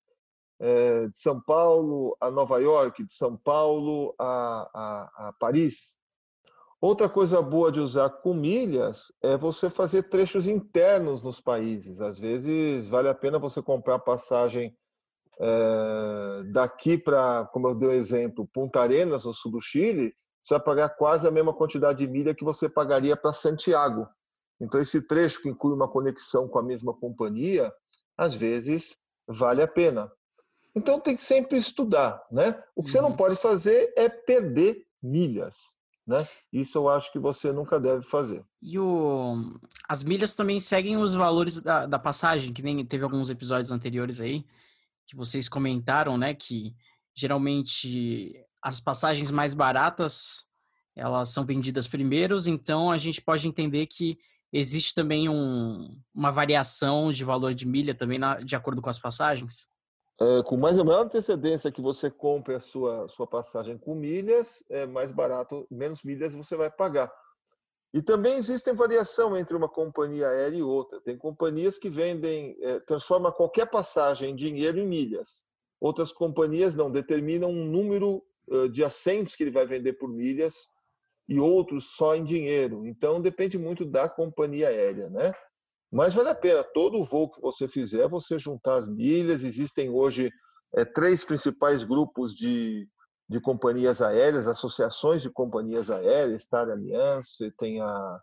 É, 0.59 1.07
de 1.07 1.19
São 1.19 1.39
Paulo 1.39 2.17
a 2.19 2.31
Nova 2.31 2.59
York, 2.59 3.03
de 3.03 3.13
São 3.13 3.37
Paulo 3.37 4.15
a, 4.19 4.69
a, 4.73 5.27
a 5.27 5.33
Paris. 5.33 5.99
Outra 6.81 7.07
coisa 7.07 7.41
boa 7.41 7.71
de 7.71 7.79
usar 7.79 8.09
com 8.09 8.33
milhas 8.33 9.11
é 9.21 9.37
você 9.37 9.69
fazer 9.69 10.09
trechos 10.09 10.47
internos 10.47 11.21
nos 11.21 11.39
países. 11.39 12.01
Às 12.01 12.19
vezes 12.19 12.89
vale 12.89 13.07
a 13.07 13.15
pena 13.15 13.37
você 13.37 13.61
comprar 13.61 13.99
passagem 13.99 14.75
é, 15.39 16.43
daqui 16.51 16.97
para, 16.97 17.45
como 17.53 17.67
eu 17.67 17.75
dei 17.75 17.89
o 17.89 17.93
exemplo, 17.93 18.49
Punta 18.53 18.81
Arenas, 18.81 19.25
no 19.25 19.33
sul 19.33 19.51
do 19.51 19.61
Chile, 19.61 20.13
você 20.41 20.55
vai 20.55 20.63
pagar 20.63 20.89
quase 20.89 21.27
a 21.27 21.31
mesma 21.31 21.53
quantidade 21.53 21.99
de 21.99 22.11
milha 22.11 22.33
que 22.33 22.43
você 22.43 22.69
pagaria 22.69 23.15
para 23.15 23.33
Santiago. 23.33 24.07
Então, 24.59 24.81
esse 24.81 25.01
trecho 25.01 25.41
que 25.41 25.49
inclui 25.49 25.73
uma 25.73 25.87
conexão 25.87 26.47
com 26.47 26.57
a 26.57 26.63
mesma 26.63 26.93
companhia, 26.93 27.71
às 28.17 28.33
vezes 28.33 28.97
vale 29.27 29.61
a 29.61 29.67
pena. 29.67 30.11
Então, 30.75 30.99
tem 30.99 31.15
que 31.15 31.21
sempre 31.21 31.57
estudar. 31.57 32.23
Né? 32.31 32.59
O 32.75 32.83
que 32.83 32.89
você 32.89 33.01
não 33.01 33.09
uhum. 33.09 33.15
pode 33.15 33.35
fazer 33.35 33.93
é 33.95 34.09
perder 34.09 34.85
milhas. 35.01 35.77
Né? 36.05 36.27
Isso 36.51 36.77
eu 36.77 36.87
acho 36.87 37.11
que 37.11 37.19
você 37.19 37.51
nunca 37.51 37.79
deve 37.79 38.01
fazer. 38.01 38.43
E 38.61 38.79
o... 38.79 39.59
as 39.87 40.03
milhas 40.03 40.33
também 40.33 40.59
seguem 40.59 40.95
os 40.95 41.13
valores 41.13 41.59
da, 41.59 41.85
da 41.85 41.99
passagem, 41.99 42.53
que 42.53 42.63
nem 42.63 42.83
teve 42.85 43.03
alguns 43.03 43.29
episódios 43.29 43.71
anteriores 43.71 44.21
aí, 44.21 44.45
que 45.07 45.15
vocês 45.15 45.47
comentaram, 45.47 46.17
né? 46.17 46.33
Que 46.33 46.75
geralmente 47.15 48.45
as 48.61 48.79
passagens 48.79 49.31
mais 49.31 49.53
baratas 49.53 50.45
elas 50.95 51.29
são 51.29 51.45
vendidas 51.45 51.87
primeiros, 51.87 52.47
então 52.47 52.89
a 52.89 52.97
gente 52.97 53.21
pode 53.21 53.47
entender 53.47 53.85
que 53.85 54.17
existe 54.51 54.95
também 54.95 55.29
um, 55.29 55.95
uma 56.13 56.31
variação 56.31 57.11
de 57.11 57.23
valor 57.23 57.53
de 57.53 57.67
milha 57.67 57.93
também 57.93 58.17
na, 58.17 58.37
de 58.37 58.55
acordo 58.55 58.81
com 58.81 58.89
as 58.89 58.97
passagens? 58.97 59.69
É, 60.19 60.41
com 60.41 60.57
mais 60.57 60.79
ou 60.79 60.85
maior 60.85 61.05
antecedência 61.05 61.71
que 61.71 61.81
você 61.81 62.09
compre 62.09 62.55
a 62.55 62.59
sua, 62.59 63.07
sua 63.07 63.27
passagem 63.27 63.77
com 63.77 63.93
milhas, 63.93 64.63
é 64.71 64.87
mais 64.87 65.11
barato, 65.11 65.67
menos 65.69 66.01
milhas 66.01 66.33
você 66.33 66.55
vai 66.55 66.71
pagar. 66.71 67.11
E 67.97 68.01
também 68.01 68.35
existe 68.35 68.71
variação 68.73 69.35
entre 69.35 69.55
uma 69.55 69.67
companhia 69.67 70.27
aérea 70.29 70.57
e 70.57 70.61
outra. 70.61 71.01
Tem 71.01 71.17
companhias 71.17 71.79
que 71.79 71.89
vendem, 71.89 72.55
é, 72.61 72.79
transforma 72.81 73.31
qualquer 73.31 73.69
passagem 73.69 74.31
em 74.31 74.35
dinheiro 74.35 74.77
em 74.77 74.87
milhas. 74.87 75.41
Outras 75.81 76.11
companhias 76.11 76.75
não, 76.75 76.91
determinam 76.91 77.49
um 77.49 77.65
número 77.65 78.23
de 78.71 78.83
assentos 78.83 79.35
que 79.35 79.43
ele 79.43 79.51
vai 79.51 79.65
vender 79.65 79.93
por 79.93 80.09
milhas 80.09 80.71
e 81.27 81.39
outros 81.39 81.95
só 81.95 82.15
em 82.15 82.23
dinheiro. 82.23 82.85
Então 82.85 83.21
depende 83.21 83.57
muito 83.57 83.85
da 83.85 84.07
companhia 84.07 84.69
aérea, 84.69 85.09
né? 85.09 85.33
Mas 85.91 86.13
vale 86.13 86.29
a 86.29 86.35
pena 86.35 86.63
todo 86.63 87.03
voo 87.03 87.29
que 87.29 87.41
você 87.41 87.67
fizer, 87.67 88.07
você 88.07 88.39
juntar 88.39 88.75
as 88.75 88.87
milhas. 88.87 89.43
Existem 89.43 89.89
hoje 89.89 90.31
é, 90.75 90.85
três 90.85 91.25
principais 91.25 91.83
grupos 91.83 92.33
de, 92.33 92.87
de 93.29 93.41
companhias 93.41 94.01
aéreas, 94.01 94.47
associações 94.47 95.21
de 95.21 95.29
companhias 95.29 95.91
aéreas, 95.91 96.43
Star 96.43 96.69
Alliance, 96.69 97.51
tem 97.57 97.81
a 97.81 98.21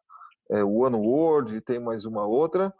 é, 0.50 0.64
One 0.64 0.96
World, 0.96 1.60
tem 1.60 1.78
mais 1.78 2.04
uma 2.04 2.26
outra, 2.26 2.74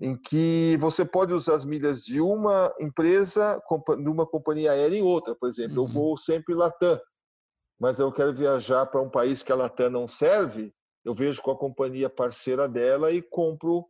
em 0.00 0.16
que 0.16 0.76
você 0.78 1.04
pode 1.04 1.32
usar 1.32 1.56
as 1.56 1.64
milhas 1.64 2.04
de 2.04 2.20
uma 2.20 2.72
empresa, 2.78 3.60
de 4.00 4.08
uma 4.08 4.24
companhia 4.24 4.72
aérea 4.72 4.96
em 4.96 5.02
outra. 5.02 5.34
Por 5.34 5.48
exemplo, 5.48 5.82
uhum. 5.82 5.88
eu 5.88 5.92
vou 5.92 6.16
sempre 6.16 6.54
Latam, 6.54 7.00
mas 7.78 7.98
eu 7.98 8.12
quero 8.12 8.32
viajar 8.32 8.86
para 8.86 9.02
um 9.02 9.10
país 9.10 9.42
que 9.42 9.50
a 9.50 9.56
Latam 9.56 9.90
não 9.90 10.06
serve, 10.06 10.72
eu 11.04 11.14
vejo 11.14 11.42
com 11.42 11.50
a 11.50 11.58
companhia 11.58 12.08
parceira 12.08 12.68
dela 12.68 13.10
e 13.10 13.20
compro 13.20 13.84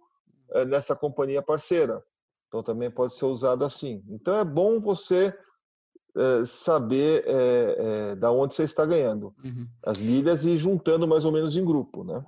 é, 0.53 0.65
nessa 0.65 0.97
companhia 0.97 1.43
parceira. 1.43 2.03
Então 2.47 2.63
também 2.63 2.91
pode 2.91 3.15
ser 3.15 3.27
usado 3.27 3.63
assim. 3.65 4.03
Então 4.09 4.39
é 4.39 4.45
bom 4.45 4.81
você 4.81 5.37
é, 6.17 6.45
saber 6.45 7.25
é, 7.27 8.15
da 8.17 8.31
onde 8.31 8.55
você 8.55 8.65
está 8.65 8.85
ganhando 8.85 9.35
uhum. 9.45 9.67
as 9.83 10.01
milhas 10.01 10.45
e 10.45 10.57
juntando 10.57 11.07
mais 11.07 11.25
ou 11.25 11.33
menos 11.33 11.57
em 11.57 11.65
grupo, 11.65 12.05
né? 12.05 12.25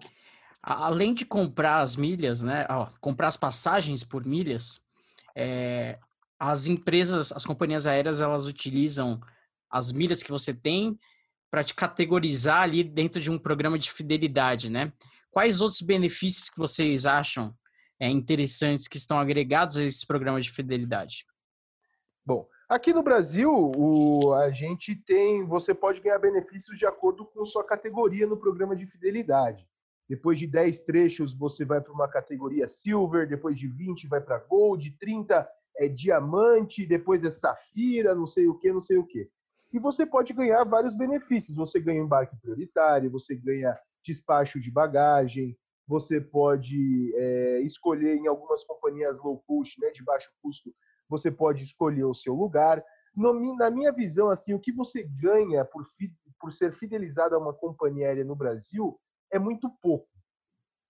Além 0.63 1.15
de 1.15 1.25
comprar 1.25 1.81
as 1.81 1.97
milhas, 1.97 2.43
né? 2.43 2.67
Ó, 2.69 2.87
comprar 3.01 3.29
as 3.29 3.37
passagens 3.37 4.05
por 4.05 4.27
milhas, 4.27 4.81
as 6.39 6.67
empresas, 6.67 7.33
as 7.33 7.47
companhias 7.47 7.87
aéreas, 7.87 8.21
elas 8.21 8.47
utilizam 8.47 9.21
as 9.71 9.91
milhas 9.91 10.23
que 10.23 10.31
você 10.31 10.53
tem 10.53 10.99
para 11.51 11.65
te 11.65 11.75
categorizar 11.75 12.63
ali 12.63 12.85
dentro 12.85 13.21
de 13.21 13.31
um 13.31 13.39
programa 13.39 13.79
de 13.79 13.91
fidelidade, 13.91 14.71
né? 14.71 14.93
Quais 15.31 15.61
outros 15.61 15.83
benefícios 15.83 16.49
que 16.49 16.59
vocês 16.59 17.07
acham 17.07 17.55
é, 17.99 18.09
interessantes 18.09 18.89
que 18.89 18.97
estão 18.97 19.19
agregados 19.19 19.77
a 19.77 19.85
esse 19.85 20.07
programa 20.07 20.41
de 20.41 20.51
fidelidade? 20.51 21.25
Bom, 22.25 22.47
aqui 22.71 22.93
no 22.93 23.03
Brasil, 23.03 23.53
o, 23.53 24.33
a 24.35 24.51
gente 24.51 24.95
tem, 24.95 25.45
você 25.45 25.75
pode 25.75 26.01
ganhar 26.01 26.19
benefícios 26.19 26.79
de 26.79 26.87
acordo 26.87 27.27
com 27.27 27.45
sua 27.45 27.65
categoria 27.65 28.27
no 28.27 28.37
programa 28.37 28.75
de 28.75 28.87
fidelidade. 28.87 29.69
Depois 30.09 30.39
de 30.39 30.47
10 30.47 30.83
trechos, 30.83 31.35
você 31.35 31.65
vai 31.65 31.81
para 31.81 31.93
uma 31.93 32.09
categoria 32.09 32.67
Silver, 32.67 33.29
depois 33.29 33.59
de 33.59 33.69
20 33.69 34.09
vai 34.09 34.21
para 34.21 34.39
Gold, 34.39 34.91
30 34.99 35.49
é 35.77 35.89
Diamante, 35.89 36.87
depois 36.87 37.25
é 37.25 37.31
Safira, 37.31 38.15
não 38.15 38.27
sei 38.27 38.49
o 38.49 38.55
que, 38.55 38.73
não 38.73 38.81
sei 38.81 38.99
o 38.99 39.07
que 39.07 39.31
e 39.73 39.79
você 39.79 40.05
pode 40.05 40.33
ganhar 40.33 40.65
vários 40.65 40.97
benefícios. 40.97 41.57
Você 41.57 41.81
ganha 41.81 42.01
embarque 42.01 42.37
prioritário, 42.37 43.11
você 43.11 43.35
ganha 43.35 43.79
despacho 44.05 44.61
de 44.61 44.71
bagagem, 44.71 45.57
você 45.87 46.21
pode 46.21 47.13
é, 47.17 47.61
escolher 47.61 48.17
em 48.17 48.27
algumas 48.27 48.65
companhias 48.65 49.19
low 49.19 49.43
cost, 49.47 49.79
né, 49.81 49.91
de 49.91 50.03
baixo 50.03 50.31
custo, 50.43 50.75
você 51.11 51.31
pode 51.31 51.65
escolher 51.65 52.05
o 52.05 52.15
seu 52.15 52.35
lugar. 52.35 52.83
No, 53.15 53.57
na 53.57 53.69
minha 53.69 53.93
visão, 53.93 54.31
assim, 54.31 54.55
o 54.55 54.61
que 54.61 54.73
você 54.73 55.03
ganha 55.03 55.65
por, 55.65 55.83
por 56.41 56.53
ser 56.53 56.73
fidelizado 56.73 57.35
a 57.35 57.39
uma 57.39 57.53
companhia 57.53 58.07
aérea 58.07 58.25
no 58.25 58.37
Brasil 58.37 58.99
é 59.33 59.39
muito 59.39 59.69
pouco. 59.83 60.09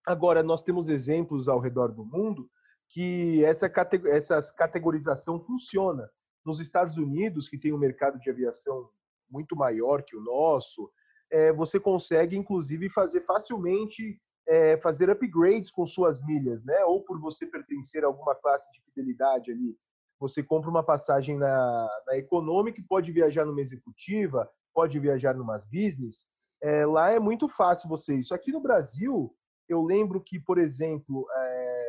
Agora, 0.06 0.42
nós 0.42 0.62
temos 0.62 0.90
exemplos 0.90 1.48
ao 1.48 1.58
redor 1.58 1.88
do 1.88 2.04
mundo 2.04 2.50
que 2.90 3.42
essa, 3.44 3.70
essa 4.06 4.40
categorização 4.54 5.40
funciona 5.40 6.10
nos 6.44 6.60
Estados 6.60 6.98
Unidos, 6.98 7.48
que 7.48 7.58
tem 7.58 7.72
um 7.72 7.78
mercado 7.78 8.18
de 8.18 8.28
aviação 8.28 8.90
muito 9.30 9.56
maior 9.56 10.02
que 10.02 10.16
o 10.16 10.20
nosso, 10.20 10.90
é, 11.30 11.52
você 11.52 11.78
consegue, 11.78 12.36
inclusive, 12.36 12.90
fazer 12.90 13.20
facilmente 13.22 14.20
é, 14.48 14.76
fazer 14.78 15.08
upgrades 15.08 15.70
com 15.70 15.86
suas 15.86 16.20
milhas, 16.24 16.64
né? 16.64 16.84
Ou 16.84 17.04
por 17.04 17.20
você 17.20 17.46
pertencer 17.46 18.02
a 18.02 18.08
alguma 18.08 18.34
classe 18.34 18.68
de 18.72 18.82
fidelidade 18.82 19.52
ali. 19.52 19.76
Você 20.20 20.42
compra 20.42 20.68
uma 20.70 20.84
passagem 20.84 21.38
na, 21.38 21.88
na 22.06 22.16
econômica 22.16 22.78
e 22.78 22.84
pode 22.84 23.10
viajar 23.10 23.46
numa 23.46 23.62
executiva, 23.62 24.48
pode 24.74 24.98
viajar 24.98 25.34
numas 25.34 25.64
business. 25.64 26.28
É, 26.62 26.84
lá 26.84 27.10
é 27.10 27.18
muito 27.18 27.48
fácil 27.48 27.88
você 27.88 28.14
isso. 28.14 28.34
Aqui 28.34 28.52
no 28.52 28.60
Brasil, 28.60 29.34
eu 29.66 29.82
lembro 29.82 30.20
que, 30.20 30.38
por 30.38 30.58
exemplo, 30.58 31.26
é, 31.34 31.80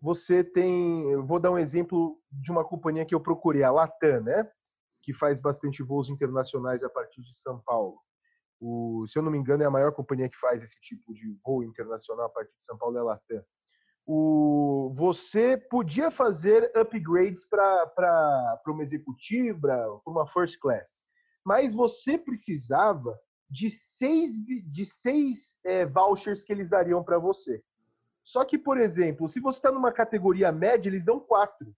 você 0.00 0.42
tem. 0.42 1.10
Eu 1.10 1.24
vou 1.24 1.38
dar 1.38 1.52
um 1.52 1.58
exemplo 1.58 2.20
de 2.30 2.50
uma 2.50 2.64
companhia 2.64 3.06
que 3.06 3.14
eu 3.14 3.20
procurei, 3.20 3.62
a 3.62 3.70
Latam, 3.70 4.20
né? 4.22 4.50
Que 5.00 5.14
faz 5.14 5.40
bastante 5.40 5.80
voos 5.82 6.10
internacionais 6.10 6.82
a 6.82 6.90
partir 6.90 7.22
de 7.22 7.36
São 7.38 7.60
Paulo. 7.64 8.00
O, 8.60 9.06
se 9.06 9.16
eu 9.16 9.22
não 9.22 9.30
me 9.30 9.38
engano, 9.38 9.62
é 9.62 9.66
a 9.66 9.70
maior 9.70 9.92
companhia 9.92 10.28
que 10.28 10.36
faz 10.36 10.62
esse 10.62 10.80
tipo 10.80 11.12
de 11.14 11.32
voo 11.44 11.62
internacional 11.62 12.26
a 12.26 12.30
partir 12.30 12.56
de 12.56 12.64
São 12.64 12.76
Paulo 12.76 12.96
é 12.96 13.00
a 13.00 13.04
Latam. 13.04 13.44
O, 14.06 14.90
você 14.94 15.56
podia 15.56 16.10
fazer 16.10 16.72
upgrades 16.76 17.46
para 17.48 18.60
uma 18.66 18.82
executiva, 18.82 19.58
para 20.04 20.12
uma 20.12 20.26
first 20.26 20.58
class, 20.58 21.00
mas 21.44 21.72
você 21.72 22.18
precisava 22.18 23.16
de 23.48 23.70
seis, 23.70 24.34
de 24.66 24.84
seis 24.84 25.58
é, 25.64 25.84
vouchers 25.86 26.42
que 26.42 26.52
eles 26.52 26.70
dariam 26.70 27.04
para 27.04 27.18
você. 27.18 27.62
Só 28.24 28.44
que, 28.44 28.56
por 28.56 28.78
exemplo, 28.78 29.28
se 29.28 29.40
você 29.40 29.58
está 29.58 29.70
numa 29.70 29.92
categoria 29.92 30.50
média, 30.50 30.88
eles 30.88 31.04
dão 31.04 31.20
quatro. 31.20 31.74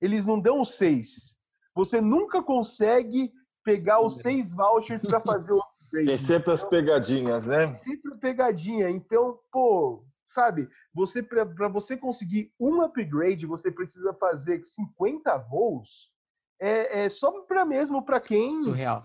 Eles 0.00 0.24
não 0.24 0.38
dão 0.38 0.64
seis. 0.64 1.36
Você 1.74 2.00
nunca 2.00 2.42
consegue 2.42 3.32
pegar 3.64 4.00
os 4.00 4.18
seis 4.18 4.52
vouchers 4.52 5.02
para 5.02 5.20
fazer 5.20 5.52
o 5.52 5.60
upgrade. 5.80 6.06
Tem 6.06 6.18
sempre 6.18 6.52
as 6.52 6.62
pegadinhas, 6.62 7.46
né? 7.46 7.74
Sempre 7.76 8.16
pegadinha. 8.18 8.88
Então, 8.90 9.38
pô, 9.50 10.04
sabe, 10.30 10.68
você 10.94 11.22
para 11.22 11.68
você 11.68 11.96
conseguir 11.96 12.52
um 12.58 12.80
upgrade, 12.82 13.46
você 13.46 13.70
precisa 13.70 14.14
fazer 14.14 14.64
50 14.64 15.36
voos. 15.38 16.10
É, 16.60 17.04
é 17.04 17.08
só 17.08 17.42
para 17.42 17.64
mesmo 17.64 18.04
para 18.04 18.20
quem 18.20 18.56
surreal. 18.62 19.04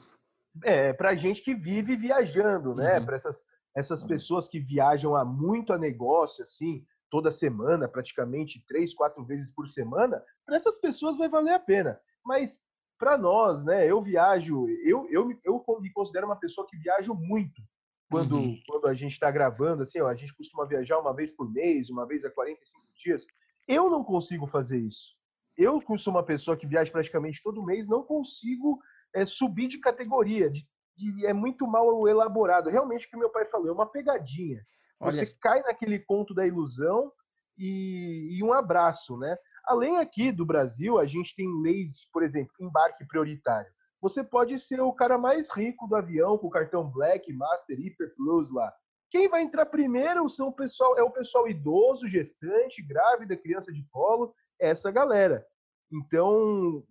É, 0.64 0.94
para 0.94 1.16
gente 1.16 1.42
que 1.42 1.54
vive 1.54 1.96
viajando, 1.96 2.74
né? 2.76 3.00
Uhum. 3.00 3.06
Para 3.06 3.16
essas 3.18 3.44
essas 3.76 4.04
pessoas 4.04 4.48
que 4.48 4.58
viajam 4.58 5.16
há 5.16 5.26
muito 5.26 5.74
a 5.74 5.78
negócio, 5.78 6.42
assim, 6.42 6.86
toda 7.12 7.30
semana, 7.30 7.90
praticamente 7.90 8.64
três, 8.66 8.94
quatro 8.94 9.24
vezes 9.26 9.52
por 9.52 9.70
semana, 9.70 10.24
para 10.46 10.56
essas 10.56 10.78
pessoas 10.78 11.18
vai 11.18 11.28
valer 11.28 11.54
a 11.54 11.60
pena. 11.60 12.00
Mas 12.26 12.58
para 12.98 13.18
nós, 13.18 13.66
né? 13.66 13.86
Eu 13.86 14.02
viajo, 14.02 14.68
eu, 14.86 15.06
eu, 15.12 15.30
eu 15.44 15.64
me 15.82 15.92
considero 15.92 16.26
uma 16.26 16.40
pessoa 16.40 16.66
que 16.66 16.78
viajo 16.78 17.14
muito 17.14 17.62
quando, 18.10 18.36
uhum. 18.38 18.60
quando 18.68 18.88
a 18.88 18.94
gente 18.94 19.14
está 19.14 19.32
gravando, 19.32 19.84
assim, 19.84 20.00
ó, 20.00 20.08
a 20.08 20.16
gente 20.16 20.36
costuma 20.36 20.66
viajar 20.66 21.00
uma 21.00 21.14
vez 21.14 21.32
por 21.32 21.52
mês, 21.52 21.90
uma 21.90 22.06
vez 22.06 22.24
a 22.24 22.32
45 22.32 22.86
dias. 22.96 23.26
Eu 23.68 23.90
não 23.90 24.04
consigo 24.04 24.46
fazer 24.46 24.80
isso. 24.80 25.16
Eu, 25.58 25.80
que 25.80 25.98
sou 25.98 26.14
uma 26.14 26.24
pessoa 26.24 26.58
que 26.58 26.68
viaja 26.68 26.92
praticamente 26.92 27.42
todo 27.42 27.64
mês, 27.64 27.88
não 27.88 28.04
consigo 28.04 28.80
é, 29.14 29.26
subir 29.26 29.68
de 29.68 29.80
categoria. 29.80 30.50
De, 30.50 30.68
de, 30.96 31.26
é 31.26 31.34
muito 31.34 31.66
mal 31.66 32.08
elaborado. 32.08 32.70
Realmente, 32.70 33.08
o 33.08 33.10
que 33.10 33.18
meu 33.18 33.30
pai 33.30 33.46
falou, 33.46 33.70
é 33.70 33.72
uma 33.72 33.90
pegadinha. 33.90 34.62
Você 35.00 35.22
Olha... 35.22 35.36
cai 35.42 35.62
naquele 35.62 36.00
conto 36.00 36.34
da 36.34 36.46
ilusão 36.46 37.12
e, 37.58 38.38
e 38.38 38.44
um 38.44 38.54
abraço, 38.54 39.18
né? 39.18 39.36
Além 39.66 39.98
aqui 39.98 40.32
do 40.32 40.46
Brasil, 40.46 41.00
a 41.00 41.06
gente 41.06 41.36
tem 41.36 41.48
leis, 41.62 41.94
por 42.14 42.22
exemplo, 42.22 42.54
embarque 42.60 43.06
prioritário. 43.08 43.72
Você 44.06 44.24
pode 44.24 44.60
ser 44.60 44.80
o 44.82 44.94
cara 44.94 45.18
mais 45.18 45.50
rico 45.50 45.88
do 45.88 45.96
avião 45.96 46.38
com 46.38 46.46
o 46.46 46.52
cartão 46.52 46.88
Black, 46.88 47.34
Master, 47.34 47.76
Hyper 47.76 48.14
Plus 48.16 48.52
lá. 48.52 48.72
Quem 49.10 49.28
vai 49.28 49.42
entrar 49.42 49.66
primeiro 49.66 50.30
são 50.30 50.50
o 50.50 50.54
pessoal, 50.54 50.96
é 50.96 51.02
o 51.02 51.10
pessoal 51.10 51.48
idoso, 51.48 52.08
gestante, 52.08 52.84
grávida, 52.84 53.36
criança 53.36 53.74
de 53.74 53.84
colo, 53.90 54.32
essa 54.60 54.92
galera. 54.92 55.44
Então, 55.92 56.84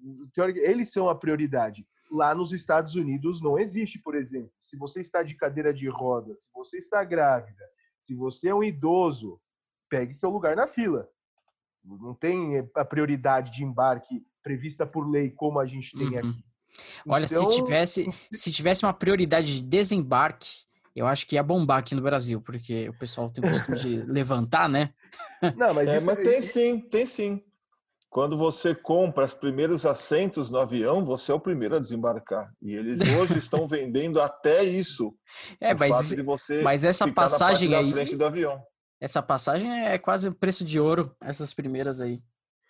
eles 0.56 0.90
são 0.90 1.08
a 1.08 1.14
prioridade. 1.14 1.86
Lá 2.10 2.34
nos 2.34 2.52
Estados 2.52 2.96
Unidos 2.96 3.40
não 3.40 3.60
existe, 3.60 3.96
por 3.96 4.16
exemplo. 4.16 4.50
Se 4.60 4.76
você 4.76 5.00
está 5.00 5.22
de 5.22 5.36
cadeira 5.36 5.72
de 5.72 5.88
rodas, 5.88 6.42
se 6.42 6.50
você 6.52 6.78
está 6.78 7.04
grávida, 7.04 7.64
se 8.00 8.12
você 8.12 8.48
é 8.48 8.54
um 8.54 8.64
idoso, 8.64 9.40
pegue 9.88 10.14
seu 10.14 10.30
lugar 10.30 10.56
na 10.56 10.66
fila. 10.66 11.08
Não 11.84 12.12
tem 12.12 12.68
a 12.74 12.84
prioridade 12.84 13.52
de 13.52 13.62
embarque 13.62 14.26
prevista 14.42 14.84
por 14.84 15.08
lei 15.08 15.30
como 15.30 15.60
a 15.60 15.66
gente 15.66 15.96
tem 15.96 16.08
uhum. 16.08 16.18
aqui. 16.18 16.53
Olha, 17.06 17.24
então... 17.24 17.50
se 17.50 17.56
tivesse 17.56 18.10
se 18.32 18.52
tivesse 18.52 18.84
uma 18.84 18.92
prioridade 18.92 19.60
de 19.60 19.62
desembarque, 19.62 20.64
eu 20.94 21.06
acho 21.06 21.26
que 21.26 21.34
ia 21.34 21.42
bombar 21.42 21.78
aqui 21.78 21.94
no 21.94 22.02
Brasil, 22.02 22.40
porque 22.40 22.88
o 22.88 22.98
pessoal 22.98 23.28
tem 23.30 23.44
o 23.44 23.50
costume 23.50 23.78
de 23.78 23.96
levantar, 24.06 24.68
né? 24.68 24.90
Não, 25.56 25.74
mas, 25.74 25.88
é, 25.88 26.00
mas 26.00 26.16
tem 26.16 26.40
sim, 26.40 26.80
tem 26.80 27.04
sim. 27.04 27.42
Quando 28.08 28.38
você 28.38 28.76
compra 28.76 29.24
os 29.24 29.34
primeiros 29.34 29.84
assentos 29.84 30.48
no 30.48 30.58
avião, 30.58 31.04
você 31.04 31.32
é 31.32 31.34
o 31.34 31.40
primeiro 31.40 31.74
a 31.74 31.80
desembarcar. 31.80 32.48
E 32.62 32.72
eles 32.76 33.00
hoje 33.00 33.36
estão 33.36 33.66
vendendo 33.66 34.20
até 34.20 34.62
isso. 34.62 35.12
É, 35.60 35.74
mas, 35.74 36.14
mas 36.62 36.84
essa 36.84 37.12
passagem 37.12 37.74
aí. 37.74 37.90
frente 37.90 38.14
do 38.14 38.24
avião. 38.24 38.62
Essa 39.00 39.20
passagem 39.20 39.68
é 39.84 39.98
quase 39.98 40.28
o 40.28 40.34
preço 40.34 40.64
de 40.64 40.78
ouro, 40.78 41.12
essas 41.20 41.52
primeiras 41.52 42.00
aí. 42.00 42.22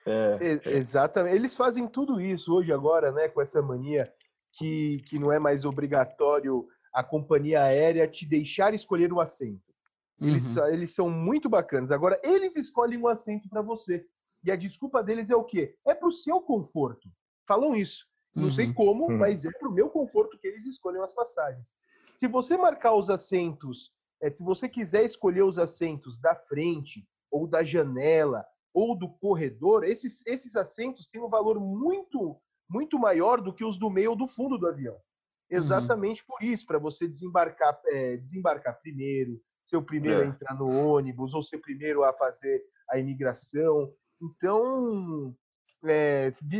É, 0.07 0.61
é. 0.65 0.77
Exatamente. 0.77 1.35
Eles 1.35 1.55
fazem 1.55 1.87
tudo 1.87 2.21
isso 2.21 2.55
hoje, 2.55 2.73
agora, 2.73 3.11
né, 3.13 3.29
com 3.29 3.41
essa 3.41 3.63
mania 3.63 4.13
que, 4.53 5.03
que 5.09 5.19
não 5.19 5.33
é 5.33 5.39
mais 5.39 5.65
obrigatório 5.65 6.67
a 6.93 7.03
companhia 7.03 7.63
aérea 7.63 8.07
te 8.07 8.25
deixar 8.25 8.73
escolher 8.73 9.13
o 9.13 9.21
assento. 9.21 9.73
Eles, 10.21 10.57
uhum. 10.57 10.69
eles 10.69 10.95
são 10.95 11.11
muito 11.11 11.49
bacanas. 11.49 11.91
Agora, 11.91 12.21
eles 12.23 12.55
escolhem 12.55 12.99
um 12.99 13.09
assento 13.09 13.49
para 13.49 13.63
você. 13.63 14.07
E 14.45 14.51
a 14.51 14.57
desculpa 14.57 15.03
deles 15.03 15.29
é 15.29 15.35
o 15.35 15.43
quê? 15.43 15.75
É 15.85 15.93
para 15.93 16.09
o 16.09 16.13
seu 16.13 16.41
conforto. 16.41 17.09
Falam 17.49 17.75
isso. 17.75 18.07
Não 18.35 18.45
uhum. 18.45 18.51
sei 18.51 18.73
como, 18.73 19.11
uhum. 19.11 19.19
mas 19.19 19.45
é 19.45 19.51
para 19.59 19.69
o 19.69 19.73
meu 19.73 19.91
conforto 19.91 20.39
que 20.39 20.47
eles 20.47 20.65
escolhem 20.65 21.03
as 21.03 21.13
passagens. 21.13 21.67
Se 22.15 22.29
você 22.29 22.57
marcar 22.57 22.95
os 22.95 23.11
assentos 23.11 23.93
é, 24.25 24.31
se 24.31 24.43
você 24.43 24.69
quiser 24.69 25.05
escolher 25.05 25.43
os 25.43 25.59
assentos 25.59 26.19
da 26.19 26.35
frente 26.35 27.07
ou 27.31 27.47
da 27.47 27.63
janela 27.63 28.43
ou 28.75 28.99
do 28.99 29.09
corredor, 29.09 29.85
esses, 29.85 30.27
esses 30.27 30.57
assentos 30.57 31.07
têm 31.07 31.23
um 31.23 31.29
valor 31.29 31.61
muito, 31.61 32.37
muito 32.69 32.99
maior 32.99 33.41
do 33.41 33.55
que 33.55 33.65
os 33.65 33.79
do 33.79 33.89
meio 33.89 34.11
ou 34.11 34.17
do 34.17 34.27
fundo 34.27 34.59
do 34.59 34.67
avião. 34.67 34.95
Uhum. 34.95 35.59
Exatamente 35.59 36.23
uhum. 36.23 36.27
por 36.27 36.45
isso, 36.45 36.67
para 36.67 36.79
você 36.79 37.07
desembarcar, 37.07 37.81
é, 37.87 38.17
desembarcar 38.17 38.81
primeiro, 38.81 39.41
ser 39.65 39.77
o 39.77 39.83
primeiro 39.83 40.23
é. 40.23 40.25
a 40.25 40.29
entrar 40.29 40.55
no 40.57 40.69
ônibus, 40.69 41.33
ou 41.33 41.43
ser 41.43 41.57
o 41.57 41.63
primeiro 41.63 42.03
a 42.03 42.13
fazer 42.13 42.61
a 42.91 42.99
imigração. 42.99 43.93
Então, 44.21 45.35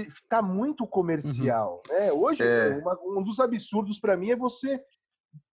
está 0.01 0.39
é, 0.39 0.43
muito 0.43 0.87
comercial. 0.87 1.83
Uhum. 1.89 1.95
Né? 1.95 2.13
Hoje, 2.13 2.45
é. 2.45 2.79
uma, 2.79 2.97
um 3.03 3.25
dos 3.25 3.41
absurdos 3.41 3.99
para 3.99 4.17
mim 4.17 4.31
é 4.31 4.37
você 4.37 4.81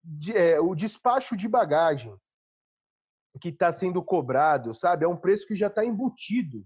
de, 0.03 0.37
é, 0.37 0.59
o 0.59 0.75
despacho 0.75 1.35
de 1.35 1.47
bagagem 1.47 2.15
que 3.39 3.49
está 3.49 3.71
sendo 3.71 4.03
cobrado, 4.03 4.73
sabe? 4.73 5.05
É 5.05 5.07
um 5.07 5.15
preço 5.15 5.47
que 5.47 5.55
já 5.55 5.67
está 5.67 5.85
embutido. 5.85 6.65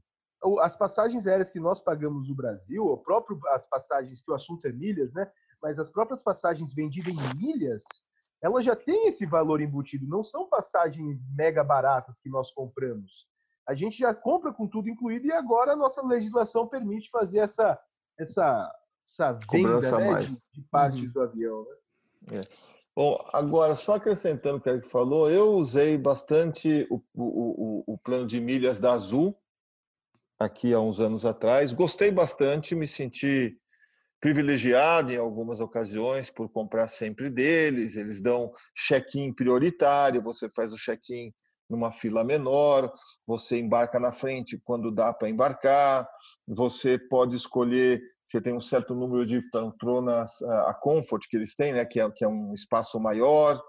As 0.59 0.75
passagens 0.75 1.25
aéreas 1.25 1.49
que 1.49 1.59
nós 1.59 1.79
pagamos 1.79 2.27
no 2.27 2.35
Brasil, 2.35 2.85
o 2.85 2.97
próprio 2.97 3.39
as 3.49 3.65
passagens 3.67 4.21
que 4.21 4.31
o 4.31 4.35
assunto 4.35 4.67
é 4.67 4.71
milhas, 4.71 5.13
né? 5.13 5.29
Mas 5.61 5.79
as 5.79 5.89
próprias 5.89 6.21
passagens 6.21 6.73
vendidas 6.73 7.13
em 7.13 7.37
milhas, 7.39 7.83
elas 8.41 8.63
já 8.63 8.75
têm 8.75 9.07
esse 9.07 9.25
valor 9.25 9.61
embutido. 9.61 10.07
Não 10.07 10.23
são 10.23 10.47
passagens 10.47 11.19
mega 11.35 11.63
baratas 11.63 12.19
que 12.19 12.29
nós 12.29 12.51
compramos. 12.51 13.27
A 13.67 13.73
gente 13.73 13.97
já 13.97 14.13
compra 14.13 14.53
com 14.53 14.67
tudo 14.67 14.89
incluído 14.89 15.25
e 15.25 15.31
agora 15.31 15.73
a 15.73 15.75
nossa 15.75 16.05
legislação 16.05 16.67
permite 16.67 17.09
fazer 17.09 17.39
essa 17.39 17.79
essa 18.17 18.71
essa 19.03 19.33
venda 19.51 19.79
né, 19.99 20.23
de, 20.23 20.27
de, 20.53 20.61
partes 20.69 21.03
uhum. 21.03 21.11
do 21.11 21.21
avião. 21.21 21.65
Né? 22.27 22.39
É. 22.39 22.74
Bom, 22.95 23.17
agora, 23.33 23.75
só 23.75 23.95
acrescentando 23.95 24.57
o 24.57 24.61
que 24.61 24.69
ele 24.69 24.81
falou, 24.81 25.29
eu 25.29 25.51
usei 25.53 25.97
bastante 25.97 26.87
o, 26.89 27.01
o, 27.13 27.83
o, 27.93 27.97
plano 27.97 28.25
de 28.25 28.39
milhas 28.39 28.79
da 28.79 28.93
Azul 28.93 29.37
aqui 30.39 30.73
há 30.73 30.79
uns 30.79 31.01
anos 31.01 31.25
atrás. 31.25 31.73
Gostei 31.73 32.09
bastante, 32.09 32.73
me 32.73 32.87
senti 32.87 33.59
privilegiado 34.21 35.11
em 35.11 35.17
algumas 35.17 35.59
ocasiões 35.59 36.29
por 36.29 36.47
comprar 36.49 36.87
sempre 36.87 37.29
deles. 37.29 37.97
Eles 37.97 38.21
dão 38.21 38.53
check-in 38.73 39.33
prioritário, 39.33 40.21
você 40.21 40.49
faz 40.55 40.71
o 40.71 40.77
check-in 40.77 41.33
numa 41.69 41.91
fila 41.91 42.23
menor, 42.23 42.93
você 43.27 43.59
embarca 43.59 43.99
na 43.99 44.13
frente 44.13 44.57
quando 44.63 44.89
dá 44.89 45.13
para 45.13 45.29
embarcar, 45.29 46.07
você 46.47 46.97
pode 46.97 47.35
escolher 47.35 48.01
você 48.25 48.41
tem 48.41 48.53
um 48.53 48.61
certo 48.61 48.95
número 48.95 49.23
de 49.23 49.39
poltronas, 49.51 50.41
a 50.41 50.73
Comfort 50.73 51.27
que 51.29 51.37
eles 51.37 51.55
têm, 51.55 51.73
né, 51.73 51.85
que 51.85 51.99
é, 51.99 52.09
que 52.09 52.25
é 52.25 52.27
um 52.27 52.53
espaço 52.53 52.99
maior. 52.99 53.61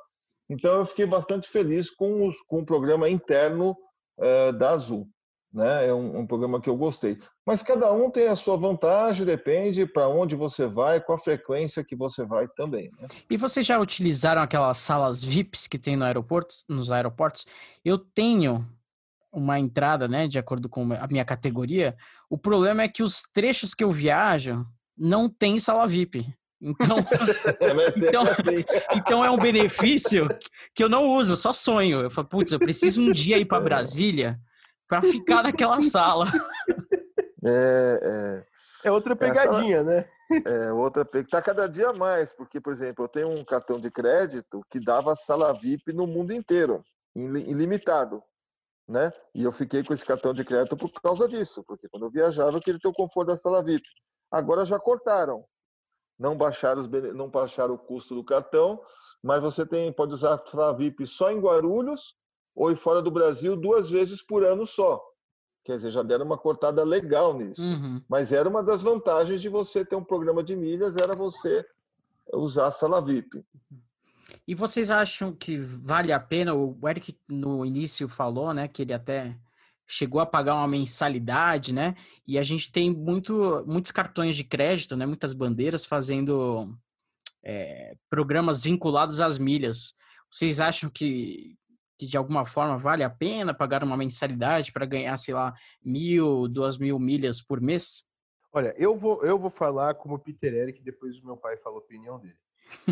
Então, 0.48 0.78
eu 0.78 0.86
fiquei 0.86 1.04
bastante 1.04 1.46
feliz 1.46 1.90
com, 1.90 2.26
os, 2.26 2.40
com 2.42 2.60
o 2.60 2.64
programa 2.64 3.08
interno 3.08 3.76
uh, 4.18 4.52
da 4.52 4.70
Azul. 4.70 5.06
Né? 5.52 5.88
É 5.88 5.94
um, 5.94 6.20
um, 6.20 6.26
programa 6.26 6.60
que 6.60 6.70
eu 6.70 6.76
gostei. 6.76 7.18
Mas 7.46 7.62
cada 7.62 7.92
um 7.92 8.10
tem 8.10 8.28
a 8.28 8.34
sua 8.34 8.56
vantagem, 8.56 9.26
depende 9.26 9.86
para 9.86 10.08
onde 10.08 10.34
você 10.34 10.66
vai, 10.66 11.00
com 11.00 11.12
a 11.12 11.18
frequência 11.18 11.84
que 11.84 11.96
você 11.96 12.24
vai 12.24 12.48
também. 12.56 12.90
Né? 12.98 13.08
E 13.28 13.36
vocês 13.36 13.66
já 13.66 13.78
utilizaram 13.78 14.40
aquelas 14.40 14.78
salas 14.78 15.22
VIPs 15.22 15.66
que 15.66 15.78
tem 15.78 15.96
no 15.96 16.04
aeroporto, 16.04 16.54
nos 16.68 16.90
aeroportos? 16.90 17.46
Eu 17.84 17.98
tenho 17.98 18.66
uma 19.36 19.60
entrada, 19.60 20.08
né, 20.08 20.26
de 20.26 20.38
acordo 20.38 20.66
com 20.66 20.94
a 20.94 21.06
minha 21.06 21.24
categoria. 21.24 21.94
O 22.30 22.38
problema 22.38 22.82
é 22.82 22.88
que 22.88 23.02
os 23.02 23.20
trechos 23.20 23.74
que 23.74 23.84
eu 23.84 23.90
viajo 23.90 24.66
não 24.96 25.28
tem 25.28 25.58
sala 25.58 25.86
VIP. 25.86 26.26
Então, 26.58 26.96
então, 27.98 28.22
assim. 28.22 28.64
então 28.94 29.22
é 29.22 29.30
um 29.30 29.36
benefício 29.36 30.26
que 30.74 30.82
eu 30.82 30.88
não 30.88 31.04
uso, 31.04 31.36
só 31.36 31.52
sonho. 31.52 32.00
Eu 32.00 32.10
falo, 32.10 32.26
putz, 32.26 32.50
eu 32.50 32.58
preciso 32.58 33.02
um 33.02 33.12
dia 33.12 33.36
ir 33.36 33.44
para 33.44 33.60
Brasília 33.60 34.40
para 34.88 35.02
ficar 35.02 35.42
naquela 35.42 35.82
sala. 35.82 36.24
É, 37.44 38.42
é, 38.84 38.88
é 38.88 38.90
outra 38.90 39.14
pegadinha, 39.14 39.80
Essa, 39.80 39.84
né? 39.84 40.04
É 40.46 40.72
outra 40.72 41.04
pegadinha. 41.04 41.30
Tá 41.30 41.42
cada 41.42 41.68
dia 41.68 41.92
mais, 41.92 42.32
porque, 42.32 42.58
por 42.58 42.72
exemplo, 42.72 43.04
eu 43.04 43.08
tenho 43.08 43.28
um 43.28 43.44
cartão 43.44 43.78
de 43.78 43.90
crédito 43.90 44.62
que 44.70 44.80
dava 44.80 45.14
sala 45.14 45.52
VIP 45.52 45.92
no 45.92 46.06
mundo 46.06 46.32
inteiro, 46.32 46.82
ilimitado 47.14 48.22
né? 48.88 49.12
E 49.34 49.42
eu 49.42 49.52
fiquei 49.52 49.82
com 49.82 49.92
esse 49.92 50.04
cartão 50.04 50.32
de 50.32 50.44
crédito 50.44 50.76
por 50.76 50.90
causa 50.92 51.28
disso, 51.28 51.62
porque 51.64 51.88
quando 51.88 52.06
eu 52.06 52.10
viajava 52.10 52.56
eu 52.56 52.60
queria 52.60 52.80
ter 52.80 52.88
o 52.88 52.92
conforto 52.92 53.28
da 53.28 53.36
sala 53.36 53.62
VIP. 53.62 53.86
Agora 54.30 54.64
já 54.64 54.78
cortaram, 54.78 55.44
não 56.18 56.36
baixaram, 56.36 56.80
os, 56.80 56.88
não 57.14 57.28
baixaram 57.28 57.74
o 57.74 57.78
custo 57.78 58.14
do 58.14 58.24
cartão, 58.24 58.80
mas 59.22 59.42
você 59.42 59.66
tem, 59.66 59.92
pode 59.92 60.14
usar 60.14 60.34
a 60.34 60.46
sala 60.46 60.74
VIP 60.74 61.06
só 61.06 61.30
em 61.30 61.40
Guarulhos 61.40 62.16
ou 62.54 62.74
fora 62.74 63.02
do 63.02 63.10
Brasil 63.10 63.56
duas 63.56 63.90
vezes 63.90 64.22
por 64.22 64.44
ano 64.44 64.64
só. 64.64 65.02
Quer 65.64 65.72
dizer, 65.72 65.90
já 65.90 66.02
deram 66.02 66.24
uma 66.24 66.38
cortada 66.38 66.84
legal 66.84 67.34
nisso. 67.34 67.60
Uhum. 67.60 68.00
Mas 68.08 68.32
era 68.32 68.48
uma 68.48 68.62
das 68.62 68.82
vantagens 68.82 69.42
de 69.42 69.48
você 69.48 69.84
ter 69.84 69.96
um 69.96 70.04
programa 70.04 70.42
de 70.42 70.54
milhas, 70.54 70.96
era 70.96 71.14
você 71.14 71.66
usar 72.32 72.68
a 72.68 72.70
sala 72.70 73.04
VIP. 73.04 73.44
E 74.46 74.54
vocês 74.54 74.90
acham 74.90 75.32
que 75.32 75.58
vale 75.58 76.12
a 76.12 76.20
pena? 76.20 76.54
O 76.54 76.88
Eric 76.88 77.18
no 77.28 77.64
início 77.64 78.08
falou, 78.08 78.52
né, 78.52 78.68
que 78.68 78.82
ele 78.82 78.92
até 78.92 79.36
chegou 79.86 80.20
a 80.20 80.26
pagar 80.26 80.54
uma 80.54 80.66
mensalidade, 80.66 81.72
né? 81.72 81.94
E 82.26 82.38
a 82.38 82.42
gente 82.42 82.72
tem 82.72 82.90
muito, 82.90 83.64
muitos 83.66 83.92
cartões 83.92 84.36
de 84.36 84.42
crédito, 84.42 84.96
né? 84.96 85.06
Muitas 85.06 85.32
bandeiras 85.32 85.86
fazendo 85.86 86.76
é, 87.44 87.96
programas 88.10 88.64
vinculados 88.64 89.20
às 89.20 89.38
milhas. 89.38 89.94
Vocês 90.28 90.60
acham 90.60 90.90
que, 90.90 91.56
que 91.96 92.06
de 92.06 92.16
alguma 92.16 92.44
forma 92.44 92.76
vale 92.76 93.04
a 93.04 93.10
pena 93.10 93.54
pagar 93.54 93.84
uma 93.84 93.96
mensalidade 93.96 94.72
para 94.72 94.84
ganhar, 94.84 95.16
sei 95.16 95.34
lá, 95.34 95.54
mil, 95.84 96.48
duas 96.48 96.76
mil 96.76 96.98
milhas 96.98 97.40
por 97.40 97.60
mês? 97.60 98.04
Olha, 98.52 98.74
eu 98.76 98.96
vou, 98.96 99.22
eu 99.22 99.38
vou 99.38 99.50
falar 99.50 99.94
como 99.94 100.18
Peter 100.18 100.52
Eric, 100.52 100.82
depois 100.82 101.18
o 101.18 101.26
meu 101.26 101.36
pai 101.36 101.56
fala 101.58 101.76
a 101.76 101.78
opinião 101.78 102.18
dele. 102.18 102.38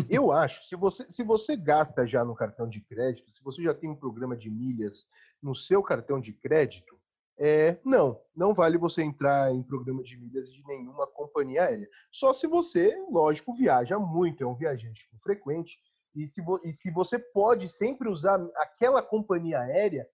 Eu 0.09 0.31
acho, 0.31 0.63
se 0.63 0.75
você, 0.75 1.05
se 1.09 1.23
você 1.23 1.55
gasta 1.55 2.05
já 2.05 2.23
no 2.23 2.35
cartão 2.35 2.67
de 2.67 2.81
crédito, 2.81 3.33
se 3.35 3.43
você 3.43 3.61
já 3.61 3.73
tem 3.73 3.89
um 3.89 3.95
programa 3.95 4.35
de 4.35 4.49
milhas 4.49 5.07
no 5.41 5.53
seu 5.53 5.81
cartão 5.83 6.19
de 6.19 6.33
crédito, 6.33 6.99
é, 7.37 7.77
não, 7.83 8.21
não 8.35 8.53
vale 8.53 8.77
você 8.77 9.01
entrar 9.01 9.53
em 9.53 9.61
programa 9.61 10.01
de 10.01 10.17
milhas 10.17 10.51
de 10.51 10.65
nenhuma 10.65 11.05
companhia 11.07 11.63
aérea. 11.63 11.89
Só 12.09 12.33
se 12.33 12.47
você, 12.47 12.95
lógico, 13.09 13.53
viaja 13.53 13.99
muito, 13.99 14.43
é 14.43 14.47
um 14.47 14.55
viajante 14.55 15.07
frequente, 15.21 15.77
e 16.15 16.27
se, 16.27 16.41
e 16.63 16.71
se 16.71 16.89
você 16.89 17.19
pode 17.19 17.67
sempre 17.67 18.07
usar 18.07 18.39
aquela 18.55 19.01
companhia 19.01 19.59
aérea 19.59 20.07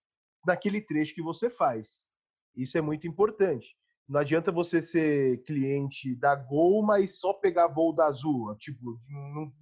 naquele 0.44 0.80
trecho 0.80 1.14
que 1.14 1.22
você 1.22 1.48
faz. 1.48 2.08
Isso 2.56 2.76
é 2.76 2.80
muito 2.80 3.06
importante. 3.06 3.76
Não 4.12 4.20
adianta 4.20 4.52
você 4.52 4.82
ser 4.82 5.42
cliente 5.44 6.14
da 6.14 6.34
Gol, 6.34 6.82
mas 6.82 7.18
só 7.18 7.32
pegar 7.32 7.66
voo 7.66 7.94
da 7.94 8.08
Azul. 8.08 8.54
Tipo, 8.56 8.94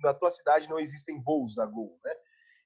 na 0.02 0.12
tua 0.12 0.28
cidade 0.32 0.68
não 0.68 0.80
existem 0.80 1.22
voos 1.22 1.54
da 1.54 1.64
Gol, 1.64 1.96
né? 2.04 2.10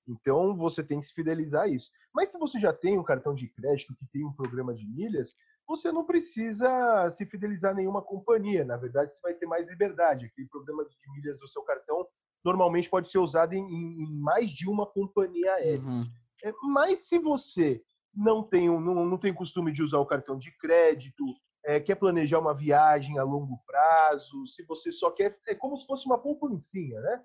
Então 0.09 0.57
você 0.57 0.83
tem 0.83 0.99
que 0.99 1.05
se 1.05 1.13
fidelizar 1.13 1.65
a 1.65 1.69
isso. 1.69 1.91
Mas 2.15 2.31
se 2.31 2.39
você 2.39 2.59
já 2.59 2.73
tem 2.73 2.99
um 2.99 3.05
cartão 3.05 3.35
de 3.35 3.49
crédito 3.49 3.95
que 3.97 4.07
tem 4.07 4.25
um 4.25 4.33
programa 4.33 4.75
de 4.75 4.87
milhas, 4.87 5.37
você 5.69 5.93
não 5.93 6.07
precisa 6.07 7.11
se 7.11 7.27
fidelizar 7.27 7.73
a 7.73 7.75
nenhuma 7.75 8.01
companhia. 8.01 8.65
Na 8.65 8.79
verdade, 8.79 9.15
você 9.15 9.21
vai 9.21 9.35
ter 9.35 9.45
mais 9.45 9.69
liberdade. 9.69 10.25
Aquele 10.25 10.49
programa 10.49 10.87
de 10.87 10.97
milhas 11.13 11.39
do 11.39 11.47
seu 11.47 11.61
cartão 11.65 12.07
normalmente 12.43 12.89
pode 12.89 13.11
ser 13.11 13.19
usado 13.19 13.53
em, 13.53 13.61
em 13.61 14.11
mais 14.23 14.51
de 14.51 14.67
uma 14.67 14.87
companhia 14.87 15.53
aérea. 15.57 15.85
Uhum. 15.85 16.07
É, 16.43 16.51
mas 16.63 17.01
se 17.01 17.19
você 17.19 17.83
não 18.15 18.43
tem, 18.43 18.69
não, 18.69 19.05
não 19.05 19.19
tem 19.19 19.35
costume 19.35 19.71
de 19.71 19.83
usar 19.83 19.99
o 19.99 20.07
cartão 20.07 20.39
de 20.39 20.51
crédito, 20.57 21.25
é, 21.65 21.81
quer 21.81 21.95
planejar 21.95 22.39
uma 22.39 22.55
viagem 22.55 23.19
a 23.19 23.25
longo 23.25 23.59
prazo, 23.67 24.47
se 24.47 24.63
você 24.65 24.93
só 24.93 25.11
quer. 25.11 25.39
É 25.49 25.55
como 25.55 25.77
se 25.77 25.87
fosse 25.87 26.07
uma 26.07 26.19
poupancinha, 26.19 27.01
né? 27.01 27.25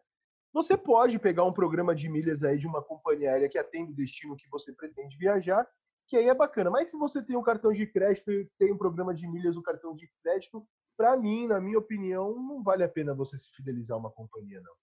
Você 0.54 0.76
pode 0.76 1.20
pegar 1.20 1.44
um 1.44 1.54
programa 1.54 1.94
de 1.94 2.10
milhas 2.10 2.44
aí 2.44 2.58
de 2.58 2.66
uma 2.66 2.82
companhia 2.82 3.32
aérea 3.32 3.50
que 3.50 3.58
atende 3.58 3.92
o 3.92 3.96
destino 3.96 4.36
que 4.36 4.50
você 4.50 4.74
pretende 4.74 5.16
viajar, 5.18 5.68
que 6.08 6.18
aí 6.18 6.28
é 6.28 6.34
bacana. 6.34 6.72
Mas 6.72 6.90
se 6.90 6.98
você 6.98 7.22
tem 7.22 7.38
um 7.38 7.44
cartão 7.44 7.72
de 7.72 7.86
crédito 7.86 8.32
e 8.32 8.50
tem 8.58 8.74
um 8.74 8.78
programa 8.78 9.14
de 9.14 9.28
milhas, 9.28 9.56
o 9.56 9.60
um 9.60 9.64
cartão 9.64 9.96
de 9.96 10.10
crédito, 10.24 10.66
para 10.98 11.16
mim, 11.16 11.48
na 11.48 11.60
minha 11.60 11.78
opinião, 11.78 12.34
não 12.34 12.64
vale 12.64 12.84
a 12.84 12.90
pena 12.90 13.14
você 13.14 13.38
se 13.38 13.50
fidelizar 13.56 13.96
a 13.96 14.00
uma 14.00 14.12
companhia, 14.12 14.60
não. 14.62 14.74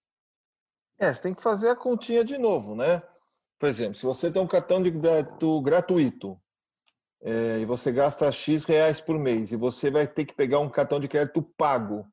É, 0.99 1.13
você 1.13 1.21
tem 1.21 1.33
que 1.33 1.43
fazer 1.43 1.69
a 1.69 1.75
continha 1.75 2.23
de 2.23 2.37
novo, 2.37 2.75
né? 2.75 3.01
Por 3.59 3.67
exemplo, 3.67 3.95
se 3.95 4.05
você 4.05 4.31
tem 4.31 4.41
um 4.41 4.47
cartão 4.47 4.81
de 4.81 4.91
gratuito 5.61 6.39
é, 7.21 7.59
e 7.59 7.65
você 7.65 7.91
gasta 7.91 8.31
X 8.31 8.65
reais 8.65 9.01
por 9.01 9.17
mês 9.17 9.51
e 9.51 9.55
você 9.55 9.89
vai 9.89 10.07
ter 10.07 10.25
que 10.25 10.35
pegar 10.35 10.59
um 10.59 10.69
cartão 10.69 10.99
de 10.99 11.07
crédito 11.07 11.41
pago 11.41 12.05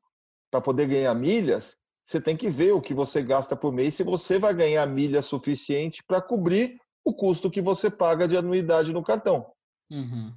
para 0.49 0.61
poder 0.61 0.87
ganhar 0.87 1.13
milhas, 1.13 1.77
você 2.03 2.21
tem 2.21 2.37
que 2.37 2.49
ver 2.49 2.71
o 2.71 2.81
que 2.81 2.93
você 2.93 3.21
gasta 3.21 3.55
por 3.55 3.73
mês 3.73 3.95
se 3.95 4.03
você 4.03 4.37
vai 4.39 4.53
ganhar 4.53 4.85
milha 4.85 5.21
suficiente 5.21 6.03
para 6.03 6.21
cobrir 6.21 6.79
o 7.03 7.13
custo 7.13 7.51
que 7.51 7.61
você 7.61 7.89
paga 7.89 8.27
de 8.27 8.37
anuidade 8.37 8.93
no 8.93 9.03
cartão. 9.03 9.51
Uhum. 9.91 10.33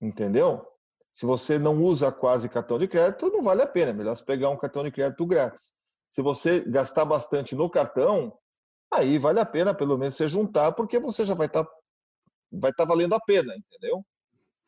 Entendeu? 0.00 0.66
Se 1.12 1.26
você 1.26 1.58
não 1.58 1.82
usa 1.82 2.10
quase 2.10 2.48
cartão 2.48 2.78
de 2.78 2.88
crédito, 2.88 3.30
não 3.30 3.42
vale 3.42 3.62
a 3.62 3.66
pena. 3.66 3.90
É 3.90 3.92
melhor 3.92 4.16
você 4.16 4.24
pegar 4.24 4.50
um 4.50 4.56
cartão 4.56 4.82
de 4.82 4.90
crédito 4.90 5.26
grátis. 5.26 5.74
Se 6.10 6.22
você 6.22 6.60
gastar 6.60 7.04
bastante 7.04 7.54
no 7.54 7.68
cartão, 7.70 8.36
aí 8.92 9.18
vale 9.18 9.40
a 9.40 9.46
pena 9.46 9.74
pelo 9.74 9.96
menos 9.96 10.14
você 10.14 10.28
juntar, 10.28 10.72
porque 10.72 10.98
você 10.98 11.24
já 11.24 11.34
vai 11.34 11.46
estar 11.46 11.64
tá, 11.64 11.70
vai 12.52 12.72
tá 12.72 12.84
valendo 12.84 13.14
a 13.14 13.20
pena, 13.20 13.54
entendeu? 13.56 14.04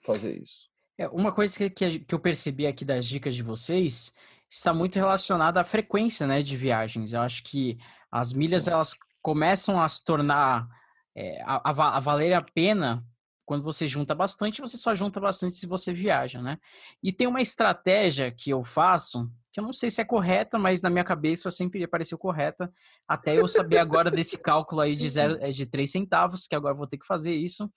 Fazer 0.02 0.40
isso. 0.40 0.70
É, 0.96 1.08
uma 1.08 1.32
coisa 1.32 1.70
que, 1.70 1.98
que 2.00 2.14
eu 2.14 2.18
percebi 2.18 2.66
aqui 2.66 2.84
das 2.84 3.06
dicas 3.06 3.34
de 3.34 3.42
vocês 3.42 4.12
está 4.48 4.72
muito 4.72 4.96
relacionada 4.96 5.60
à 5.60 5.64
frequência 5.64 6.26
né, 6.26 6.40
de 6.42 6.56
viagens. 6.56 7.12
Eu 7.12 7.20
acho 7.20 7.42
que 7.42 7.78
as 8.10 8.32
milhas 8.32 8.68
elas 8.68 8.96
começam 9.20 9.80
a 9.80 9.88
se 9.88 10.04
tornar 10.04 10.68
é, 11.16 11.42
a, 11.42 11.70
a, 11.70 12.00
valer 12.00 12.34
a 12.34 12.40
pena 12.40 13.04
quando 13.44 13.62
você 13.62 13.86
junta 13.86 14.14
bastante, 14.14 14.60
você 14.60 14.76
só 14.76 14.94
junta 14.94 15.20
bastante 15.20 15.56
se 15.56 15.66
você 15.66 15.92
viaja, 15.92 16.40
né? 16.40 16.58
E 17.02 17.12
tem 17.12 17.26
uma 17.26 17.42
estratégia 17.42 18.30
que 18.32 18.50
eu 18.50 18.64
faço, 18.64 19.30
que 19.54 19.60
eu 19.60 19.64
não 19.64 19.72
sei 19.72 19.88
se 19.88 20.00
é 20.00 20.04
correta, 20.04 20.58
mas 20.58 20.82
na 20.82 20.90
minha 20.90 21.04
cabeça 21.04 21.48
sempre 21.48 21.86
pareceu 21.86 22.18
correta, 22.18 22.72
até 23.06 23.38
eu 23.38 23.46
saber 23.46 23.78
agora 23.78 24.10
desse 24.10 24.36
cálculo 24.36 24.80
aí 24.80 24.96
de, 24.96 25.08
zero, 25.08 25.38
é, 25.40 25.52
de 25.52 25.64
3 25.64 25.88
centavos, 25.88 26.48
que 26.48 26.56
agora 26.56 26.74
vou 26.74 26.88
ter 26.88 26.98
que 26.98 27.06
fazer 27.06 27.32
isso, 27.36 27.72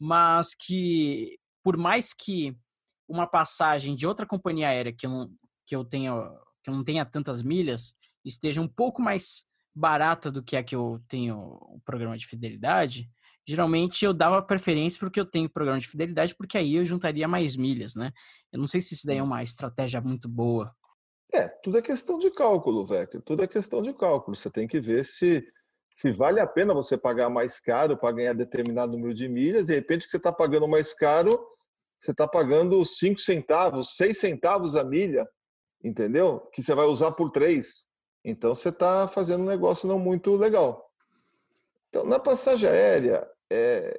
mas 0.00 0.54
que 0.54 1.38
por 1.62 1.76
mais 1.76 2.14
que 2.14 2.56
uma 3.06 3.26
passagem 3.26 3.94
de 3.94 4.06
outra 4.06 4.24
companhia 4.24 4.68
aérea 4.68 4.90
que 4.90 5.04
eu 5.04 5.10
não, 5.10 5.30
que 5.66 5.76
eu 5.76 5.84
tenha 5.84 6.14
que 6.64 6.70
eu 6.70 6.74
não 6.74 6.82
tenha 6.82 7.04
tantas 7.04 7.42
milhas 7.42 7.94
esteja 8.24 8.62
um 8.62 8.68
pouco 8.68 9.02
mais 9.02 9.44
barata 9.74 10.30
do 10.32 10.42
que 10.42 10.56
a 10.56 10.64
que 10.64 10.74
eu 10.74 10.98
tenho 11.08 11.36
o 11.36 11.78
programa 11.84 12.16
de 12.16 12.26
fidelidade, 12.26 13.06
geralmente 13.46 14.02
eu 14.02 14.14
dava 14.14 14.42
preferência 14.42 14.98
porque 14.98 15.20
eu 15.20 15.26
tenho 15.26 15.50
programa 15.50 15.78
de 15.78 15.88
fidelidade, 15.88 16.34
porque 16.34 16.56
aí 16.56 16.76
eu 16.76 16.84
juntaria 16.86 17.28
mais 17.28 17.54
milhas, 17.54 17.94
né? 17.94 18.12
Eu 18.50 18.58
não 18.58 18.66
sei 18.66 18.80
se 18.80 18.94
isso 18.94 19.06
daí 19.06 19.18
é 19.18 19.22
uma 19.22 19.42
estratégia 19.42 20.00
muito 20.00 20.26
boa. 20.26 20.74
É, 21.32 21.48
tudo 21.48 21.78
é 21.78 21.82
questão 21.82 22.18
de 22.18 22.30
cálculo, 22.30 22.84
velho. 22.84 23.22
Tudo 23.22 23.42
é 23.42 23.46
questão 23.46 23.82
de 23.82 23.92
cálculo. 23.92 24.36
Você 24.36 24.50
tem 24.50 24.66
que 24.66 24.80
ver 24.80 25.04
se 25.04 25.46
se 25.90 26.12
vale 26.12 26.38
a 26.38 26.46
pena 26.46 26.74
você 26.74 26.98
pagar 26.98 27.30
mais 27.30 27.58
caro 27.60 27.96
para 27.96 28.14
ganhar 28.14 28.34
determinado 28.34 28.92
número 28.92 29.14
de 29.14 29.26
milhas. 29.26 29.64
De 29.64 29.74
repente, 29.74 30.04
que 30.04 30.10
você 30.10 30.18
está 30.18 30.30
pagando 30.30 30.68
mais 30.68 30.92
caro, 30.92 31.40
você 31.98 32.10
está 32.10 32.28
pagando 32.28 32.84
5 32.84 33.18
centavos, 33.18 33.96
6 33.96 34.18
centavos 34.18 34.76
a 34.76 34.84
milha 34.84 35.26
entendeu? 35.82 36.40
Que 36.52 36.62
você 36.62 36.74
vai 36.74 36.86
usar 36.86 37.12
por 37.12 37.30
três. 37.30 37.86
Então 38.24 38.54
você 38.54 38.68
está 38.68 39.06
fazendo 39.06 39.42
um 39.42 39.48
negócio 39.48 39.88
não 39.88 39.98
muito 39.98 40.34
legal. 40.36 40.90
Então, 41.88 42.04
na 42.04 42.18
passagem 42.18 42.68
aérea, 42.68 43.28
é... 43.50 43.98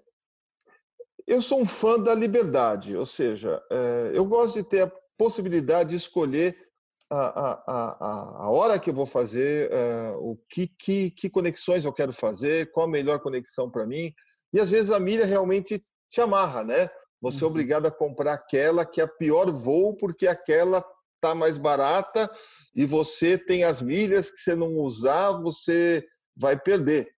eu 1.26 1.42
sou 1.42 1.62
um 1.62 1.66
fã 1.66 2.00
da 2.00 2.14
liberdade, 2.14 2.96
ou 2.96 3.06
seja, 3.06 3.62
é... 3.72 4.12
eu 4.14 4.26
gosto 4.26 4.56
de 4.56 4.64
ter 4.64 4.84
a 4.84 4.92
possibilidade 5.18 5.92
de 5.92 5.96
escolher 5.96 6.69
a, 7.10 7.18
a, 7.18 7.64
a, 7.68 8.44
a 8.46 8.50
hora 8.50 8.80
que 8.80 8.90
eu 8.90 8.94
vou 8.94 9.06
fazer, 9.06 9.72
é... 9.72 10.12
o 10.18 10.38
que, 10.50 10.68
que, 10.68 11.12
que 11.12 11.30
conexões 11.30 11.86
eu 11.86 11.94
quero 11.94 12.14
fazer, 12.14 12.72
qual 12.72 12.86
a 12.86 12.90
melhor 12.90 13.20
conexão 13.20 13.70
para 13.70 13.86
mim. 13.86 14.14
E 14.54 14.60
às 14.60 14.70
vezes 14.70 14.92
a 14.92 15.00
milha 15.00 15.26
realmente 15.26 15.82
te 16.10 16.22
amarra, 16.22 16.64
né? 16.64 16.90
Você 17.22 17.44
é 17.44 17.46
uhum. 17.46 17.52
obrigado 17.52 17.86
a 17.86 17.92
comprar 17.92 18.34
aquela 18.34 18.86
que 18.86 19.02
é 19.02 19.04
a 19.04 19.08
pior 19.08 19.52
voo, 19.52 19.96
porque 19.96 20.28
aquela 20.28 20.84
está 21.16 21.36
mais 21.36 21.58
barata 21.58 22.32
e 22.74 22.86
você 22.86 23.38
tem 23.38 23.64
as 23.64 23.82
milhas 23.82 24.32
que 24.32 24.38
você 24.38 24.56
não 24.56 24.78
usar, 24.78 25.32
você 25.34 26.06
vai 26.36 26.58
perder. 26.58 27.10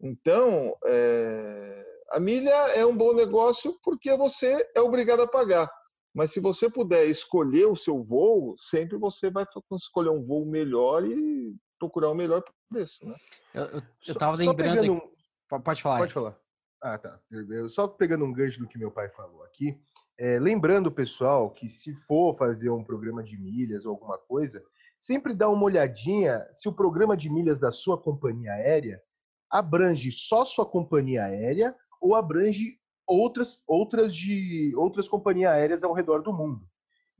Então, 0.00 0.74
é, 0.86 1.84
a 2.12 2.20
milha 2.20 2.50
é 2.74 2.84
um 2.84 2.96
bom 2.96 3.12
negócio 3.12 3.78
porque 3.82 4.16
você 4.16 4.66
é 4.74 4.80
obrigado 4.80 5.22
a 5.22 5.28
pagar. 5.28 5.70
Mas 6.14 6.32
se 6.32 6.38
você 6.38 6.70
puder 6.70 7.06
escolher 7.06 7.66
o 7.66 7.74
seu 7.74 8.00
voo, 8.00 8.54
sempre 8.56 8.96
você 8.96 9.30
vai 9.30 9.44
escolher 9.72 10.10
um 10.10 10.22
voo 10.22 10.46
melhor 10.46 11.04
e 11.04 11.56
procurar 11.78 12.10
o 12.10 12.14
melhor 12.14 12.42
preço. 12.70 13.04
Né? 13.04 13.16
Eu 13.52 13.82
estava 14.00 14.36
lembrando. 14.36 14.92
Um... 14.92 15.60
Pode 15.60 15.82
falar. 15.82 15.98
Pode 15.98 16.14
falar. 16.14 16.38
Ah, 16.80 16.98
tá. 16.98 17.18
Eu, 17.30 17.68
só 17.68 17.88
pegando 17.88 18.24
um 18.24 18.32
gancho 18.32 18.60
do 18.60 18.68
que 18.68 18.78
meu 18.78 18.90
pai 18.90 19.08
falou 19.08 19.42
aqui. 19.42 19.76
É, 20.16 20.38
lembrando, 20.38 20.92
pessoal, 20.92 21.50
que 21.50 21.68
se 21.68 21.94
for 21.94 22.36
fazer 22.36 22.70
um 22.70 22.84
programa 22.84 23.22
de 23.22 23.36
milhas 23.36 23.84
ou 23.84 23.92
alguma 23.92 24.16
coisa, 24.16 24.62
sempre 24.96 25.34
dá 25.34 25.48
uma 25.48 25.64
olhadinha 25.64 26.46
se 26.52 26.68
o 26.68 26.72
programa 26.72 27.16
de 27.16 27.28
milhas 27.28 27.58
da 27.58 27.72
sua 27.72 28.00
companhia 28.00 28.52
aérea 28.52 29.02
abrange 29.50 30.12
só 30.12 30.44
sua 30.44 30.64
companhia 30.64 31.24
aérea 31.24 31.74
ou 32.00 32.14
abrange 32.14 32.78
outras, 33.06 33.62
outras, 33.66 34.14
de, 34.14 34.74
outras 34.76 35.08
companhias 35.08 35.52
aéreas 35.52 35.84
ao 35.84 35.92
redor 35.92 36.22
do 36.22 36.32
mundo. 36.32 36.66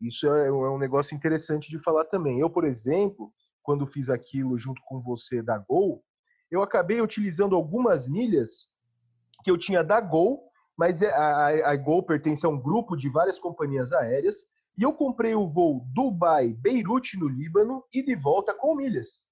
Isso 0.00 0.26
é, 0.26 0.48
é 0.48 0.52
um 0.52 0.78
negócio 0.78 1.14
interessante 1.14 1.70
de 1.70 1.78
falar 1.78 2.04
também. 2.04 2.40
Eu, 2.40 2.50
por 2.50 2.64
exemplo, 2.64 3.32
quando 3.62 3.86
fiz 3.86 4.10
aquilo 4.10 4.58
junto 4.58 4.82
com 4.84 5.00
você 5.00 5.42
da 5.42 5.58
Gol, 5.58 6.04
eu 6.50 6.62
acabei 6.62 7.00
utilizando 7.00 7.54
algumas 7.54 8.08
milhas 8.08 8.70
que 9.42 9.50
eu 9.50 9.58
tinha 9.58 9.82
da 9.82 10.00
Gol 10.00 10.50
mas 10.76 11.02
é, 11.02 11.10
a, 11.14 11.70
a 11.70 11.76
Gol 11.76 12.02
pertence 12.02 12.44
a 12.44 12.48
um 12.48 12.60
grupo 12.60 12.96
de 12.96 13.08
várias 13.08 13.38
companhias 13.38 13.92
aéreas 13.92 14.44
e 14.76 14.82
eu 14.82 14.92
comprei 14.92 15.34
o 15.34 15.46
voo 15.46 15.86
Dubai-Beirute 15.94 17.16
no 17.16 17.28
Líbano 17.28 17.84
e 17.92 18.02
de 18.02 18.16
volta 18.16 18.52
com 18.52 18.74
milhas. 18.74 19.24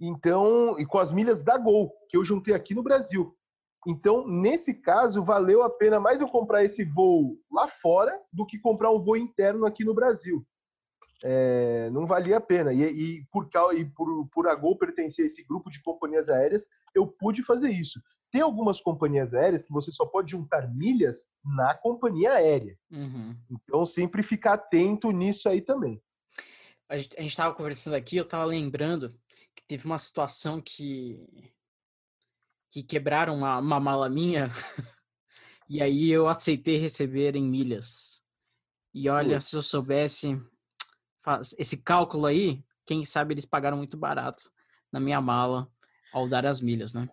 Então, 0.00 0.78
e 0.78 0.86
com 0.86 0.98
as 0.98 1.12
milhas 1.12 1.42
da 1.42 1.58
Gol, 1.58 1.92
que 2.08 2.16
eu 2.16 2.24
juntei 2.24 2.54
aqui 2.54 2.74
no 2.74 2.82
Brasil. 2.82 3.36
Então, 3.86 4.26
nesse 4.26 4.74
caso, 4.74 5.24
valeu 5.24 5.62
a 5.62 5.70
pena 5.70 5.98
mais 5.98 6.20
eu 6.20 6.28
comprar 6.28 6.64
esse 6.64 6.84
voo 6.84 7.38
lá 7.50 7.66
fora 7.66 8.16
do 8.32 8.46
que 8.46 8.58
comprar 8.58 8.90
um 8.90 9.00
voo 9.00 9.16
interno 9.16 9.66
aqui 9.66 9.84
no 9.84 9.94
Brasil. 9.94 10.46
É, 11.24 11.88
não 11.90 12.06
valia 12.06 12.36
a 12.36 12.40
pena. 12.40 12.72
E, 12.72 12.82
e, 12.82 13.26
por, 13.30 13.48
e 13.76 13.84
por, 13.84 14.28
por 14.28 14.48
a 14.48 14.54
Gol 14.54 14.76
pertencer 14.76 15.24
a 15.24 15.26
esse 15.26 15.44
grupo 15.44 15.70
de 15.70 15.82
companhias 15.82 16.28
aéreas, 16.28 16.68
eu 16.94 17.06
pude 17.06 17.42
fazer 17.42 17.70
isso. 17.70 18.00
tem 18.30 18.40
algumas 18.40 18.80
companhias 18.80 19.34
aéreas 19.34 19.64
que 19.64 19.72
você 19.72 19.92
só 19.92 20.06
pode 20.06 20.30
juntar 20.30 20.72
milhas 20.72 21.24
na 21.44 21.74
companhia 21.74 22.34
aérea. 22.34 22.76
Uhum. 22.90 23.36
Então, 23.50 23.84
sempre 23.84 24.22
ficar 24.22 24.54
atento 24.54 25.10
nisso 25.10 25.48
aí 25.48 25.60
também. 25.60 26.00
A 26.88 26.98
gente 26.98 27.26
estava 27.26 27.54
conversando 27.54 27.94
aqui, 27.94 28.16
eu 28.16 28.24
estava 28.24 28.44
lembrando 28.44 29.14
que 29.54 29.64
teve 29.66 29.84
uma 29.86 29.98
situação 29.98 30.60
que 30.60 31.52
que 32.72 32.82
quebraram 32.82 33.36
uma, 33.36 33.58
uma 33.58 33.78
mala 33.78 34.08
minha 34.08 34.50
e 35.68 35.82
aí 35.82 36.10
eu 36.10 36.26
aceitei 36.26 36.78
receber 36.78 37.36
em 37.36 37.44
milhas. 37.44 38.24
E 38.94 39.10
olha, 39.10 39.36
Ups. 39.36 39.46
se 39.46 39.56
eu 39.56 39.62
soubesse 39.62 40.40
esse 41.58 41.76
cálculo 41.76 42.26
aí, 42.26 42.64
quem 42.86 43.04
sabe 43.04 43.34
eles 43.34 43.44
pagaram 43.44 43.76
muito 43.76 43.96
barato 43.96 44.50
na 44.90 44.98
minha 44.98 45.20
mala 45.20 45.70
ao 46.12 46.26
dar 46.26 46.46
as 46.46 46.60
milhas, 46.62 46.94
né? 46.94 47.08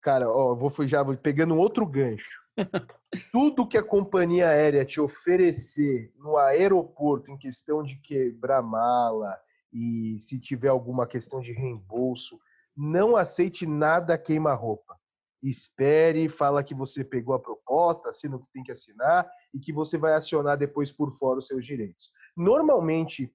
Cara, 0.00 0.30
ó, 0.30 0.54
vou 0.54 0.70
já 0.86 1.04
pegando 1.16 1.54
um 1.54 1.58
outro 1.58 1.86
gancho. 1.86 2.40
Tudo 3.32 3.66
que 3.66 3.76
a 3.76 3.82
companhia 3.82 4.48
aérea 4.48 4.84
te 4.84 5.00
oferecer 5.00 6.10
no 6.16 6.38
aeroporto 6.38 7.30
em 7.30 7.36
questão 7.36 7.82
de 7.82 7.96
quebrar 7.98 8.62
mala 8.62 9.38
e 9.70 10.18
se 10.20 10.38
tiver 10.38 10.68
alguma 10.68 11.06
questão 11.06 11.40
de 11.40 11.52
reembolso, 11.52 12.40
não 12.76 13.16
aceite 13.16 13.66
nada 13.66 14.18
queima-roupa. 14.18 14.96
Espere, 15.42 16.28
fala 16.28 16.64
que 16.64 16.74
você 16.74 17.04
pegou 17.04 17.34
a 17.34 17.38
proposta, 17.38 18.10
assina 18.10 18.36
o 18.36 18.40
que 18.40 18.52
tem 18.52 18.62
que 18.62 18.72
assinar 18.72 19.30
e 19.54 19.60
que 19.60 19.72
você 19.72 19.96
vai 19.96 20.14
acionar 20.14 20.58
depois 20.58 20.92
por 20.92 21.12
fora 21.12 21.38
os 21.38 21.46
seus 21.46 21.64
direitos. 21.64 22.10
Normalmente, 22.36 23.32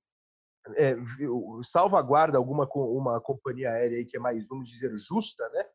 é, 0.75 0.95
salvaguarda 1.63 2.37
alguma 2.37 2.67
uma 2.73 3.19
companhia 3.19 3.71
aérea 3.71 3.97
aí 3.97 4.05
que 4.05 4.17
é 4.17 4.19
mais, 4.19 4.45
vamos 4.47 4.69
dizer, 4.69 4.95
justa, 4.97 5.47
né? 5.49 5.65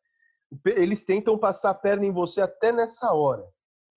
Eles 0.65 1.03
tentam 1.03 1.37
passar 1.37 1.71
a 1.71 1.75
perna 1.75 2.05
em 2.05 2.11
você 2.11 2.39
até 2.39 2.71
nessa 2.71 3.11
hora. 3.13 3.45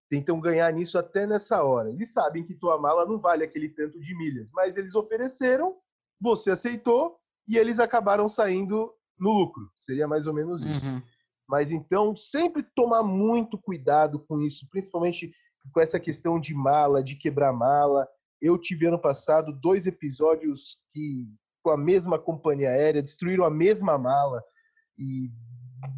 Tentam 0.09 0.41
ganhar 0.41 0.73
nisso 0.73 0.99
até 0.99 1.27
nessa 1.27 1.63
hora. 1.63 1.91
Eles 1.91 2.13
sabem 2.13 2.45
que 2.45 2.55
tua 2.55 2.77
mala 2.79 3.07
não 3.07 3.21
vale 3.21 3.45
aquele 3.45 3.69
tanto 3.69 4.01
de 4.01 4.17
milhas, 4.17 4.51
mas 4.53 4.77
eles 4.77 4.97
ofereceram, 4.97 5.77
você 6.21 6.51
aceitou 6.51 7.21
e 7.47 7.57
eles 7.57 7.79
acabaram 7.79 8.29
saindo 8.29 8.93
no 9.21 9.31
lucro. 9.31 9.71
Seria 9.77 10.09
mais 10.09 10.27
ou 10.27 10.35
menos 10.35 10.63
isso. 10.65 10.91
Uhum. 10.91 11.03
Mas 11.49 11.71
então, 11.71 12.17
sempre 12.17 12.63
tomar 12.75 13.03
muito 13.03 13.59
cuidado 13.59 14.21
com 14.21 14.41
isso, 14.41 14.67
principalmente 14.71 15.33
com 15.73 15.81
essa 15.81 15.99
questão 15.99 16.39
de 16.39 16.55
mala, 16.55 17.03
de 17.03 17.17
quebrar 17.17 17.53
mala. 17.53 18.07
Eu 18.41 18.57
tive 18.57 18.87
ano 18.87 18.99
passado 18.99 19.53
dois 19.53 19.87
episódios 19.87 20.79
que, 20.93 21.27
com 21.63 21.71
a 21.71 21.77
mesma 21.77 22.19
companhia 22.19 22.71
aérea, 22.71 23.03
destruíram 23.03 23.45
a 23.45 23.51
mesma 23.51 23.99
mala 23.99 24.43
e 24.99 25.31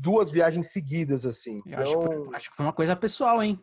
duas 0.01 0.31
viagens 0.31 0.73
seguidas, 0.73 1.27
assim. 1.27 1.63
Então... 1.67 1.83
Acho, 1.83 1.99
que 1.99 2.05
foi, 2.05 2.17
então 2.17 2.35
acho, 2.35 2.51
que 2.51 2.57
foi, 2.57 2.67
uma 2.67 2.73
coisa 2.73 2.97
pessoal, 2.97 3.43
hein? 3.43 3.63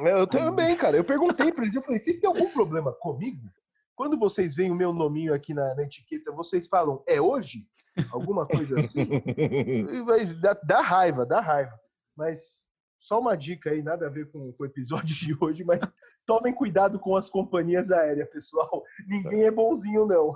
É, 0.00 0.12
eu 0.12 0.26
também, 0.26 0.76
cara. 0.76 0.96
Eu 0.96 1.04
perguntei 1.04 1.52
para 1.52 1.62
eles, 1.62 1.74
eu 1.74 1.82
falei, 1.82 1.98
vocês 1.98 2.18
têm 2.18 2.28
algum 2.28 2.50
problema 2.52 2.92
comigo? 2.92 3.48
Quando 3.96 4.18
vocês 4.18 4.54
veem 4.54 4.70
o 4.70 4.74
meu 4.74 4.92
nominho 4.92 5.32
aqui 5.32 5.54
na, 5.54 5.74
na 5.74 5.82
etiqueta, 5.82 6.32
vocês 6.32 6.66
falam, 6.66 7.02
é 7.06 7.20
hoje? 7.20 7.66
Alguma 8.10 8.46
coisa 8.46 8.78
assim? 8.78 9.06
Mas 10.04 10.34
dá, 10.34 10.54
dá 10.64 10.80
raiva, 10.80 11.24
dá 11.24 11.40
raiva. 11.40 11.78
Mas 12.16 12.64
só 12.98 13.20
uma 13.20 13.36
dica 13.36 13.70
aí, 13.70 13.82
nada 13.82 14.06
a 14.06 14.10
ver 14.10 14.30
com, 14.30 14.52
com 14.52 14.62
o 14.62 14.66
episódio 14.66 15.14
de 15.14 15.36
hoje, 15.38 15.62
mas 15.62 15.80
tomem 16.24 16.54
cuidado 16.54 16.98
com 16.98 17.16
as 17.16 17.28
companhias 17.28 17.90
aéreas, 17.90 18.30
pessoal. 18.30 18.82
Ninguém 19.06 19.44
é 19.44 19.50
bonzinho, 19.50 20.06
não. 20.06 20.34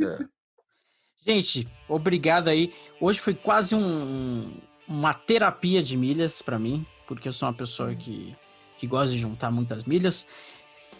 É. 0.00 0.26
Gente, 1.24 1.68
obrigado 1.88 2.48
aí. 2.48 2.74
Hoje 2.98 3.20
foi 3.20 3.34
quase 3.34 3.74
um, 3.74 4.56
uma 4.88 5.12
terapia 5.12 5.82
de 5.82 5.96
milhas 5.96 6.40
para 6.40 6.58
mim, 6.58 6.84
porque 7.06 7.28
eu 7.28 7.32
sou 7.32 7.46
uma 7.46 7.54
pessoa 7.54 7.94
que, 7.94 8.34
que 8.78 8.86
gosta 8.86 9.14
de 9.14 9.20
juntar 9.20 9.50
muitas 9.50 9.84
milhas. 9.84 10.26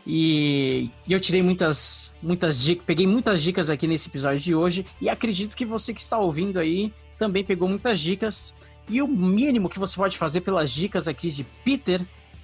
E, 0.06 0.90
e 1.06 1.12
eu 1.12 1.20
tirei 1.20 1.42
muitas, 1.42 2.12
muitas 2.22 2.58
dicas, 2.58 2.84
peguei 2.84 3.06
muitas 3.06 3.42
dicas 3.42 3.70
aqui 3.70 3.86
nesse 3.86 4.08
episódio 4.08 4.40
de 4.40 4.54
hoje 4.54 4.84
e 5.00 5.08
acredito 5.08 5.56
que 5.56 5.64
você 5.64 5.94
que 5.94 6.00
está 6.00 6.18
ouvindo 6.18 6.58
aí 6.58 6.92
também 7.16 7.44
pegou 7.44 7.68
muitas 7.68 8.00
dicas. 8.00 8.54
E 8.88 9.00
o 9.00 9.06
mínimo 9.06 9.68
que 9.68 9.78
você 9.78 9.94
pode 9.96 10.18
fazer 10.18 10.40
pelas 10.40 10.70
dicas 10.70 11.06
aqui 11.06 11.30
de 11.30 11.44
Peter 11.64 12.00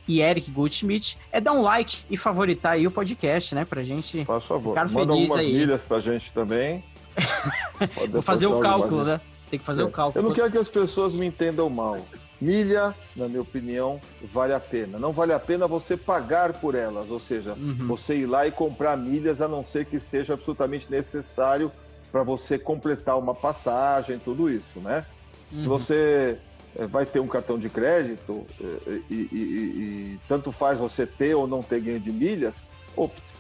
e 0.07 0.21
Eric 0.21 0.51
Goldschmidt 0.51 1.18
é 1.33 1.40
dar 1.40 1.53
um 1.53 1.61
like 1.61 1.99
e 2.09 2.16
favoritar 2.16 2.73
aí 2.73 2.87
o 2.87 2.90
podcast, 2.90 3.55
né? 3.55 3.64
Pra 3.64 3.83
gente 3.83 4.25
Faz 4.25 4.44
favor. 4.44 4.71
ficar 4.71 4.88
Manda 4.88 5.12
feliz 5.12 5.31
algumas 5.31 5.47
aí. 5.47 5.53
milhas 5.53 5.83
pra 5.83 6.01
gente 6.01 6.33
também. 6.33 6.83
Vou 8.11 8.23
fazer 8.23 8.47
o 8.47 8.61
cálculo, 8.61 9.05
né? 9.05 9.21
Tem 9.51 9.59
que 9.59 9.64
fazer 9.64 9.83
é. 9.83 9.85
o 9.85 9.90
cálculo. 9.90 10.25
Eu 10.25 10.29
não 10.29 10.35
quero 10.35 10.51
que 10.51 10.59
as 10.59 10.68
pessoas 10.68 11.14
me 11.14 11.27
entendam 11.27 11.68
mal. 11.68 11.99
Milha, 12.40 12.94
na 13.16 13.29
minha 13.29 13.42
opinião, 13.42 14.01
vale 14.22 14.53
a 14.53 14.61
pena. 14.61 14.98
Não 14.98 15.12
vale 15.12 15.33
a 15.33 15.40
pena 15.40 15.66
você 15.66 15.96
pagar 15.96 16.53
por 16.53 16.74
elas, 16.77 17.11
ou 17.11 17.18
seja, 17.18 17.55
uhum. 17.55 17.88
você 17.88 18.16
ir 18.16 18.27
lá 18.27 18.46
e 18.46 18.53
comprar 18.53 18.96
milhas, 18.96 19.40
a 19.40 19.48
não 19.48 19.64
ser 19.64 19.87
que 19.87 19.98
seja 19.98 20.35
absolutamente 20.35 20.88
necessário 20.90 21.72
para 22.12 22.22
você 22.22 22.59
completar 22.59 23.18
uma 23.18 23.35
passagem, 23.35 24.18
tudo 24.18 24.48
isso, 24.48 24.81
né? 24.81 25.05
Uhum. 25.53 25.61
Se 25.61 25.66
você 25.66 26.38
eh, 26.77 26.87
vai 26.87 27.05
ter 27.05 27.20
um 27.20 27.27
cartão 27.27 27.59
de 27.59 27.68
crédito 27.68 28.46
eh, 28.61 29.01
e, 29.11 29.14
e, 29.14 29.37
e, 29.37 30.20
tanto 30.29 30.53
faz 30.53 30.79
você 30.79 31.07
ter 31.07 31.35
ou 31.35 31.46
não 31.46 31.62
ter 31.62 31.81
ganho 31.81 32.01
de 32.01 32.12
milhas, 32.12 32.66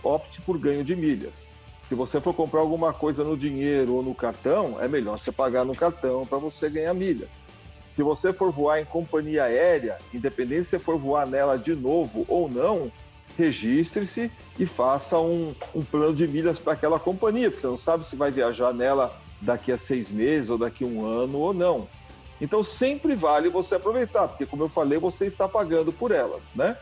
opte 0.02 0.40
por 0.42 0.58
ganho 0.58 0.82
de 0.82 0.96
milhas. 0.96 1.46
Se 1.86 1.94
você 1.94 2.20
for 2.20 2.34
comprar 2.34 2.60
alguma 2.60 2.92
coisa 2.92 3.24
no 3.24 3.36
dinheiro 3.36 3.94
ou 3.94 4.02
no 4.02 4.14
cartão, 4.14 4.76
é 4.80 4.86
melhor 4.86 5.18
você 5.18 5.32
pagar 5.32 5.64
no 5.64 5.74
cartão 5.74 6.26
para 6.26 6.36
você 6.36 6.68
ganhar 6.68 6.92
milhas. 6.92 7.42
Se 7.90 8.02
você 8.02 8.32
for 8.32 8.52
voar 8.52 8.80
em 8.80 8.84
companhia 8.84 9.44
aérea, 9.44 9.98
independente 10.12 10.64
se 10.64 10.78
for 10.78 10.98
voar 10.98 11.26
nela 11.26 11.56
de 11.56 11.74
novo 11.74 12.24
ou 12.28 12.48
não, 12.48 12.92
registre-se 13.36 14.30
e 14.58 14.66
faça 14.66 15.18
um, 15.18 15.54
um 15.74 15.82
plano 15.82 16.14
de 16.14 16.26
milhas 16.26 16.58
para 16.58 16.72
aquela 16.72 16.98
companhia, 16.98 17.50
porque 17.50 17.60
você 17.60 17.66
não 17.68 17.76
sabe 17.76 18.04
se 18.04 18.16
vai 18.16 18.30
viajar 18.30 18.74
nela 18.74 19.16
daqui 19.40 19.70
a 19.70 19.78
seis 19.78 20.10
meses 20.10 20.50
ou 20.50 20.58
daqui 20.58 20.84
a 20.84 20.86
um 20.86 21.06
ano 21.06 21.38
ou 21.38 21.54
não. 21.54 21.88
Então 22.40 22.62
sempre 22.62 23.14
vale 23.14 23.48
você 23.48 23.76
aproveitar, 23.76 24.28
porque 24.28 24.46
como 24.46 24.64
eu 24.64 24.68
falei, 24.68 24.98
você 24.98 25.26
está 25.26 25.48
pagando 25.48 25.92
por 25.92 26.10
elas, 26.10 26.46
né? 26.54 26.76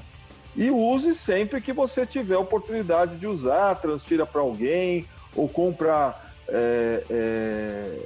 E 0.55 0.71
use 0.71 1.15
sempre 1.15 1.61
que 1.61 1.73
você 1.73 2.07
tiver 2.07 2.37
oportunidade 2.39 3.17
de 3.17 3.27
usar, 3.27 3.75
transfira 3.75 4.25
para 4.25 4.41
alguém 4.41 5.07
ou 5.35 5.47
compra 5.47 6.19
é, 6.49 7.03
é, 7.11 7.99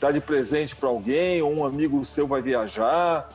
dá 0.00 0.10
de 0.10 0.20
presente 0.20 0.76
para 0.76 0.88
alguém, 0.88 1.42
ou 1.42 1.52
um 1.52 1.64
amigo 1.64 2.04
seu 2.04 2.26
vai 2.26 2.42
viajar. 2.42 3.30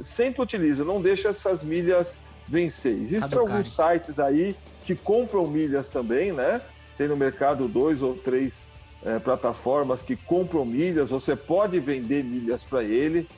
Sempre 0.00 0.42
utiliza, 0.42 0.84
não 0.84 1.00
deixa 1.00 1.28
essas 1.28 1.64
milhas 1.64 2.18
vencer. 2.46 2.98
Existem 3.00 3.38
alguns 3.38 3.70
sites 3.70 4.20
aí 4.20 4.56
que 4.84 4.94
compram 4.94 5.46
milhas 5.46 5.88
também, 5.88 6.32
né? 6.32 6.60
Tem 6.96 7.08
no 7.08 7.16
mercado 7.16 7.66
dois 7.68 8.02
ou 8.02 8.14
três 8.14 8.70
é, 9.04 9.18
plataformas 9.18 10.02
que 10.02 10.16
compram 10.16 10.64
milhas, 10.64 11.10
você 11.10 11.34
pode 11.36 11.78
vender 11.80 12.24
milhas 12.24 12.62
para 12.62 12.82
ele. 12.82 13.28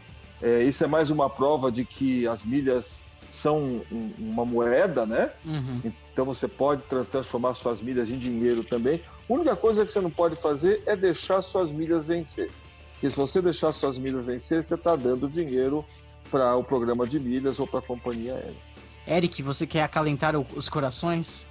É, 0.40 0.62
isso 0.62 0.84
é 0.84 0.86
mais 0.86 1.10
uma 1.10 1.28
prova 1.28 1.70
de 1.72 1.84
que 1.84 2.26
as 2.26 2.44
milhas 2.44 3.00
são 3.30 3.82
uma 4.18 4.44
moeda, 4.44 5.04
né? 5.04 5.30
Uhum. 5.44 5.92
Então 6.12 6.24
você 6.24 6.48
pode 6.48 6.82
transformar 7.10 7.54
suas 7.54 7.80
milhas 7.80 8.10
em 8.10 8.18
dinheiro 8.18 8.64
também. 8.64 9.00
A 9.28 9.32
única 9.32 9.54
coisa 9.54 9.84
que 9.84 9.90
você 9.90 10.00
não 10.00 10.10
pode 10.10 10.36
fazer 10.36 10.82
é 10.86 10.96
deixar 10.96 11.42
suas 11.42 11.70
milhas 11.70 12.06
vencer. 12.06 12.50
Porque 12.98 13.10
se 13.12 13.16
você 13.16 13.40
deixar 13.40 13.70
suas 13.70 13.96
milhas 13.96 14.26
vencer, 14.26 14.62
você 14.62 14.74
está 14.74 14.96
dando 14.96 15.28
dinheiro 15.28 15.84
para 16.32 16.56
o 16.56 16.64
programa 16.64 17.06
de 17.06 17.20
milhas 17.20 17.60
ou 17.60 17.66
para 17.66 17.78
a 17.78 17.82
companhia 17.82 18.34
aérea. 18.34 18.68
Eric, 19.06 19.40
você 19.40 19.66
quer 19.66 19.84
acalentar 19.84 20.34
os 20.36 20.68
corações? 20.68 21.46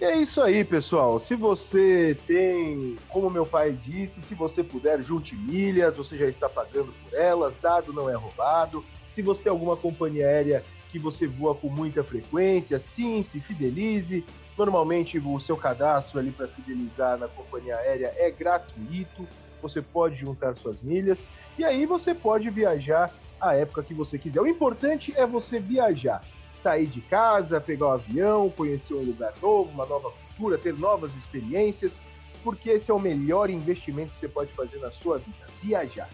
é 0.00 0.16
isso 0.16 0.40
aí, 0.40 0.64
pessoal. 0.64 1.18
Se 1.18 1.36
você 1.36 2.16
tem, 2.26 2.96
como 3.08 3.30
meu 3.30 3.46
pai 3.46 3.72
disse, 3.72 4.20
se 4.22 4.34
você 4.34 4.64
puder, 4.64 5.00
junte 5.02 5.36
milhas, 5.36 5.96
você 5.96 6.16
já 6.18 6.26
está 6.26 6.48
pagando 6.48 6.92
por 7.04 7.18
elas, 7.18 7.54
dado 7.60 7.92
não 7.92 8.08
é 8.08 8.14
roubado. 8.14 8.84
Se 9.10 9.22
você 9.22 9.44
tem 9.44 9.50
alguma 9.50 9.76
companhia 9.76 10.26
aérea 10.26 10.64
que 10.90 10.98
você 10.98 11.26
voa 11.26 11.54
com 11.54 11.68
muita 11.68 12.02
frequência, 12.02 12.78
sim, 12.78 13.22
se 13.22 13.40
fidelize. 13.40 14.24
Normalmente 14.58 15.18
o 15.18 15.38
seu 15.38 15.56
cadastro 15.56 16.18
ali 16.18 16.32
para 16.32 16.48
fidelizar 16.48 17.16
na 17.18 17.28
companhia 17.28 17.76
aérea 17.76 18.12
é 18.16 18.30
gratuito. 18.30 19.28
Você 19.62 19.82
pode 19.82 20.16
juntar 20.16 20.56
suas 20.56 20.80
milhas 20.82 21.24
e 21.58 21.64
aí 21.64 21.86
você 21.86 22.14
pode 22.14 22.48
viajar 22.50 23.12
a 23.40 23.54
época 23.54 23.82
que 23.82 23.94
você 23.94 24.18
quiser. 24.18 24.40
O 24.40 24.46
importante 24.46 25.12
é 25.16 25.26
você 25.26 25.58
viajar, 25.58 26.22
sair 26.62 26.86
de 26.86 27.00
casa, 27.00 27.60
pegar 27.60 27.88
um 27.88 27.92
avião, 27.92 28.50
conhecer 28.50 28.94
um 28.94 29.02
lugar 29.02 29.32
novo, 29.40 29.70
uma 29.70 29.86
nova 29.86 30.10
cultura, 30.10 30.58
ter 30.58 30.74
novas 30.74 31.14
experiências, 31.14 32.00
porque 32.42 32.70
esse 32.70 32.90
é 32.90 32.94
o 32.94 32.98
melhor 32.98 33.50
investimento 33.50 34.12
que 34.12 34.20
você 34.20 34.28
pode 34.28 34.52
fazer 34.52 34.78
na 34.78 34.90
sua 34.90 35.18
vida, 35.18 35.46
viajar. 35.62 36.08